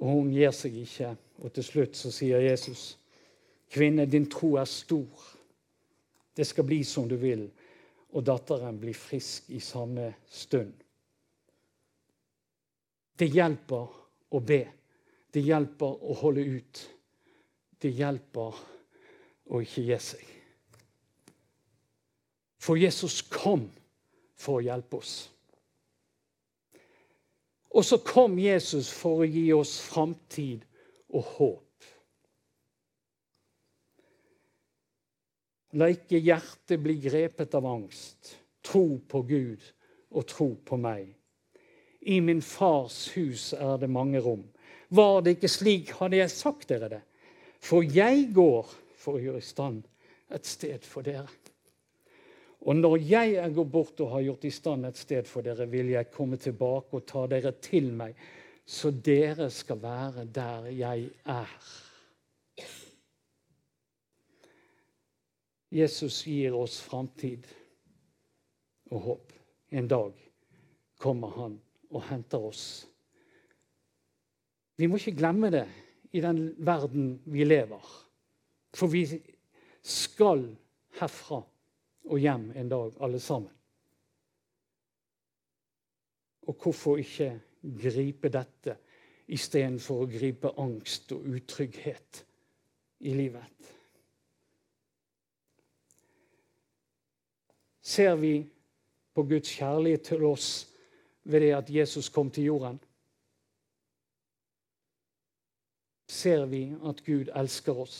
Og 0.00 0.14
hun 0.14 0.30
gir 0.32 0.54
seg 0.56 0.78
ikke. 0.80 1.10
Og 1.42 1.52
til 1.52 1.66
slutt 1.66 1.98
så 1.98 2.12
sier 2.14 2.40
Jesus, 2.40 2.96
'Kvinne, 3.70 4.06
din 4.06 4.26
tro 4.26 4.56
er 4.58 4.64
stor. 4.64 5.39
Det 6.40 6.46
skal 6.48 6.64
bli 6.64 6.80
som 6.84 7.08
du 7.08 7.18
vil.' 7.20 7.50
Og 8.10 8.24
datteren 8.26 8.78
blir 8.80 8.96
frisk 8.96 9.50
i 9.52 9.60
samme 9.60 10.14
stund. 10.26 10.72
Det 13.18 13.28
hjelper 13.28 13.92
å 14.32 14.40
be. 14.40 14.64
Det 15.30 15.42
hjelper 15.44 16.00
å 16.00 16.16
holde 16.22 16.42
ut. 16.42 16.80
Det 17.78 17.92
hjelper 17.94 18.56
å 19.46 19.60
ikke 19.60 19.84
gi 19.84 19.98
seg. 20.00 20.24
For 22.58 22.80
Jesus 22.80 23.20
kom 23.22 23.68
for 24.40 24.58
å 24.58 24.64
hjelpe 24.64 24.96
oss. 24.96 25.14
Og 27.70 27.84
så 27.86 28.00
kom 28.02 28.38
Jesus 28.40 28.90
for 28.90 29.22
å 29.22 29.28
gi 29.28 29.52
oss 29.54 29.76
framtid 29.84 30.64
og 31.12 31.34
håp. 31.36 31.69
La 35.78 35.86
ikke 35.92 36.18
hjertet 36.18 36.80
bli 36.82 36.96
grepet 37.02 37.54
av 37.54 37.66
angst. 37.66 38.34
Tro 38.66 38.98
på 39.08 39.22
Gud 39.28 39.66
og 40.10 40.26
tro 40.26 40.48
på 40.66 40.78
meg. 40.80 41.06
I 42.00 42.18
min 42.24 42.40
fars 42.42 43.10
hus 43.14 43.52
er 43.54 43.76
det 43.78 43.90
mange 43.92 44.20
rom. 44.24 44.42
Var 44.90 45.20
det 45.22 45.36
ikke 45.36 45.52
slik, 45.52 45.92
hadde 46.00 46.18
jeg 46.18 46.32
sagt 46.32 46.68
dere 46.72 46.88
det. 46.90 47.02
For 47.60 47.84
jeg 47.84 48.30
går 48.34 48.72
for 48.98 49.16
å 49.16 49.22
gjøre 49.22 49.42
i 49.42 49.46
stand 49.46 49.84
et 50.34 50.48
sted 50.48 50.86
for 50.86 51.06
dere. 51.06 51.28
Og 52.60 52.76
når 52.76 52.98
jeg 53.08 53.36
er 53.40 53.52
gått 53.56 53.70
bort 53.72 54.00
og 54.04 54.12
har 54.14 54.24
gjort 54.26 54.44
i 54.44 54.52
stand 54.52 54.88
et 54.88 54.98
sted 55.00 55.28
for 55.28 55.44
dere, 55.44 55.68
vil 55.70 55.92
jeg 55.94 56.10
komme 56.12 56.36
tilbake 56.40 56.98
og 56.98 57.06
ta 57.08 57.24
dere 57.30 57.54
til 57.62 57.88
meg, 57.96 58.18
så 58.66 58.90
dere 58.92 59.48
skal 59.52 59.80
være 59.80 60.26
der 60.28 60.68
jeg 60.74 61.08
er. 61.24 61.54
Jesus 65.70 66.24
gir 66.26 66.54
oss 66.58 66.80
framtid 66.82 67.46
og 68.90 69.00
håp. 69.00 69.32
En 69.70 69.88
dag 69.88 70.14
kommer 70.98 71.30
han 71.36 71.58
og 71.90 72.02
henter 72.08 72.42
oss. 72.50 72.64
Vi 74.76 74.88
må 74.88 74.98
ikke 74.98 75.18
glemme 75.18 75.50
det 75.52 75.66
i 76.12 76.22
den 76.24 76.50
verden 76.58 77.20
vi 77.30 77.44
lever. 77.44 77.84
For 78.74 78.90
vi 78.90 79.04
skal 79.82 80.44
herfra 80.98 81.40
og 82.10 82.18
hjem 82.18 82.50
en 82.56 82.68
dag, 82.68 82.92
alle 83.00 83.20
sammen. 83.20 83.52
Og 86.48 86.56
hvorfor 86.62 86.98
ikke 86.98 87.34
gripe 87.62 88.30
dette 88.32 88.74
istedenfor 89.30 90.02
å 90.02 90.08
gripe 90.10 90.50
angst 90.58 91.12
og 91.14 91.28
utrygghet 91.30 92.24
i 93.06 93.14
livet? 93.14 93.76
Ser 97.82 98.16
vi 98.16 98.46
på 99.14 99.22
Guds 99.22 99.48
kjærlighet 99.56 100.04
til 100.12 100.24
oss 100.24 100.50
ved 101.22 101.40
det 101.40 101.52
at 101.56 101.70
Jesus 101.70 102.08
kom 102.08 102.30
til 102.30 102.50
jorden? 102.52 102.78
Ser 106.10 106.46
vi 106.50 106.64
at 106.84 107.04
Gud 107.06 107.30
elsker 107.34 107.84
oss? 107.84 107.98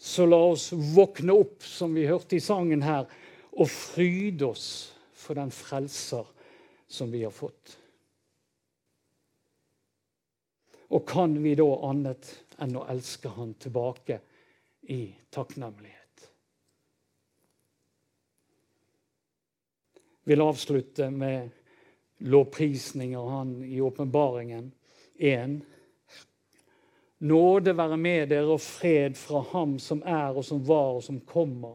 Så 0.00 0.24
la 0.26 0.38
oss 0.48 0.70
våkne 0.72 1.34
opp, 1.36 1.62
som 1.62 1.92
vi 1.94 2.06
hørte 2.08 2.38
i 2.38 2.40
sangen 2.40 2.82
her, 2.82 3.04
og 3.52 3.68
fryde 3.68 4.46
oss 4.48 4.70
for 5.12 5.36
den 5.36 5.52
frelser 5.52 6.24
som 6.88 7.12
vi 7.12 7.20
har 7.26 7.34
fått. 7.34 7.76
Og 10.90 11.04
kan 11.06 11.36
vi 11.42 11.52
da 11.54 11.68
annet 11.86 12.32
enn 12.58 12.74
å 12.80 12.86
elske 12.90 13.30
Han 13.36 13.54
tilbake 13.60 14.18
i 14.90 15.02
takknemlighet? 15.30 16.00
Jeg 20.19 20.19
vil 20.30 20.40
avslutte 20.40 21.10
med 21.10 21.48
lovprisning 22.18 23.16
av 23.16 23.30
Han 23.30 23.64
i 23.64 23.80
åpenbaringen 23.80 24.72
1. 25.18 25.60
Nåde 27.18 27.72
være 27.74 27.96
med 27.98 28.28
dere 28.30 28.54
og 28.54 28.62
fred 28.62 29.18
fra 29.18 29.40
Ham 29.50 29.74
som 29.82 30.04
er 30.06 30.38
og 30.38 30.46
som 30.46 30.60
var 30.68 31.00
og 31.00 31.02
som 31.02 31.18
kommer, 31.26 31.74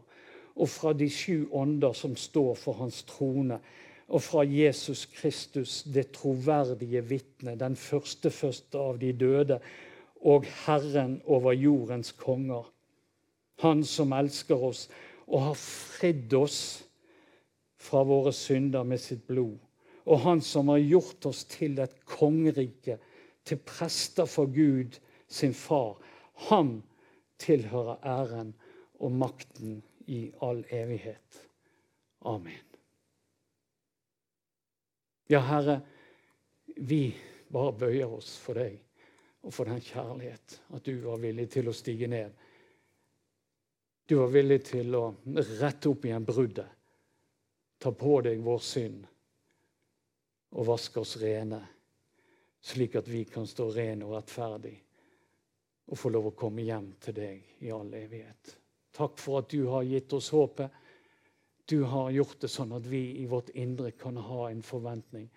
og 0.56 0.72
fra 0.72 0.94
de 0.96 1.10
sju 1.12 1.50
ånder 1.52 1.92
som 1.92 2.16
står 2.16 2.54
for 2.56 2.80
Hans 2.80 3.02
trone, 3.04 3.60
og 4.08 4.24
fra 4.24 4.46
Jesus 4.48 5.04
Kristus, 5.04 5.82
det 5.82 6.14
troverdige 6.16 7.04
vitne, 7.04 7.58
den 7.60 7.76
første 7.76 8.30
første 8.30 8.78
av 8.78 8.96
de 9.04 9.12
døde, 9.12 9.60
og 10.24 10.48
Herren 10.64 11.20
over 11.26 11.52
jordens 11.52 12.16
konger. 12.16 12.64
Han 13.60 13.84
som 13.84 14.16
elsker 14.16 14.64
oss 14.72 14.88
og 15.26 15.50
har 15.50 15.60
fridd 15.60 16.32
oss 16.40 16.85
fra 17.86 18.02
våre 18.06 18.32
synder 18.34 18.84
med 18.84 19.00
sitt 19.00 19.26
blod. 19.28 19.58
Og 20.06 20.22
han 20.22 20.42
som 20.42 20.70
har 20.70 20.82
gjort 20.82 21.26
oss 21.30 21.44
til 21.50 21.78
et 21.82 21.96
kongerike, 22.06 22.98
til 23.46 23.62
prester 23.62 24.26
for 24.30 24.50
Gud, 24.50 24.98
sin 25.28 25.54
far. 25.54 25.98
Han 26.50 26.80
tilhører 27.42 28.02
æren 28.06 28.54
og 29.02 29.12
makten 29.12 29.82
i 30.06 30.30
all 30.42 30.64
evighet. 30.70 31.42
Amen. 32.26 32.62
Ja, 35.30 35.40
Herre, 35.42 35.80
vi 36.76 37.14
bare 37.52 37.72
bøyer 37.72 38.10
oss 38.18 38.36
for 38.38 38.58
deg 38.58 38.78
og 39.46 39.54
for 39.54 39.68
den 39.70 39.82
kjærlighet 39.82 40.60
at 40.74 40.86
du 40.86 40.94
var 41.06 41.18
villig 41.22 41.48
til 41.54 41.70
å 41.70 41.74
stige 41.74 42.08
ned. 42.10 42.30
Du 44.06 44.20
var 44.20 44.30
villig 44.34 44.60
til 44.68 44.94
å 44.94 45.04
rette 45.60 45.90
opp 45.90 46.06
igjen 46.06 46.26
bruddet, 46.26 46.70
ta 47.78 47.92
på 47.92 48.20
deg 48.24 48.40
vår 48.44 48.62
synd 48.64 49.06
og 50.56 50.68
vaske 50.70 51.00
oss 51.02 51.16
rene, 51.20 51.60
slik 52.64 52.96
at 52.96 53.08
vi 53.08 53.24
kan 53.28 53.46
stå 53.46 53.68
rene 53.74 54.06
og 54.06 54.16
rettferdige 54.16 54.82
og 55.86 55.98
få 55.98 56.10
lov 56.10 56.30
å 56.30 56.36
komme 56.38 56.64
hjem 56.66 56.88
til 57.02 57.14
deg 57.14 57.62
i 57.62 57.70
all 57.70 57.92
evighet. 57.94 58.56
Takk 58.96 59.20
for 59.22 59.42
at 59.42 59.50
du 59.52 59.68
har 59.70 59.86
gitt 59.86 60.12
oss 60.16 60.32
håpet. 60.34 60.72
Du 61.66 61.82
har 61.86 62.10
gjort 62.10 62.40
det 62.42 62.50
sånn 62.50 62.72
at 62.74 62.86
vi 62.90 63.20
i 63.22 63.26
vårt 63.30 63.52
indre 63.54 63.92
kan 63.94 64.16
ha 64.16 64.48
en 64.50 64.62
forventning 64.66 65.28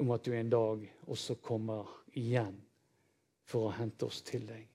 om 0.00 0.12
at 0.14 0.24
du 0.24 0.32
en 0.36 0.52
dag 0.52 0.84
også 1.12 1.36
kommer 1.44 1.88
igjen 2.16 2.56
for 3.44 3.68
å 3.68 3.74
hente 3.76 4.08
oss 4.08 4.22
til 4.24 4.46
deg. 4.48 4.71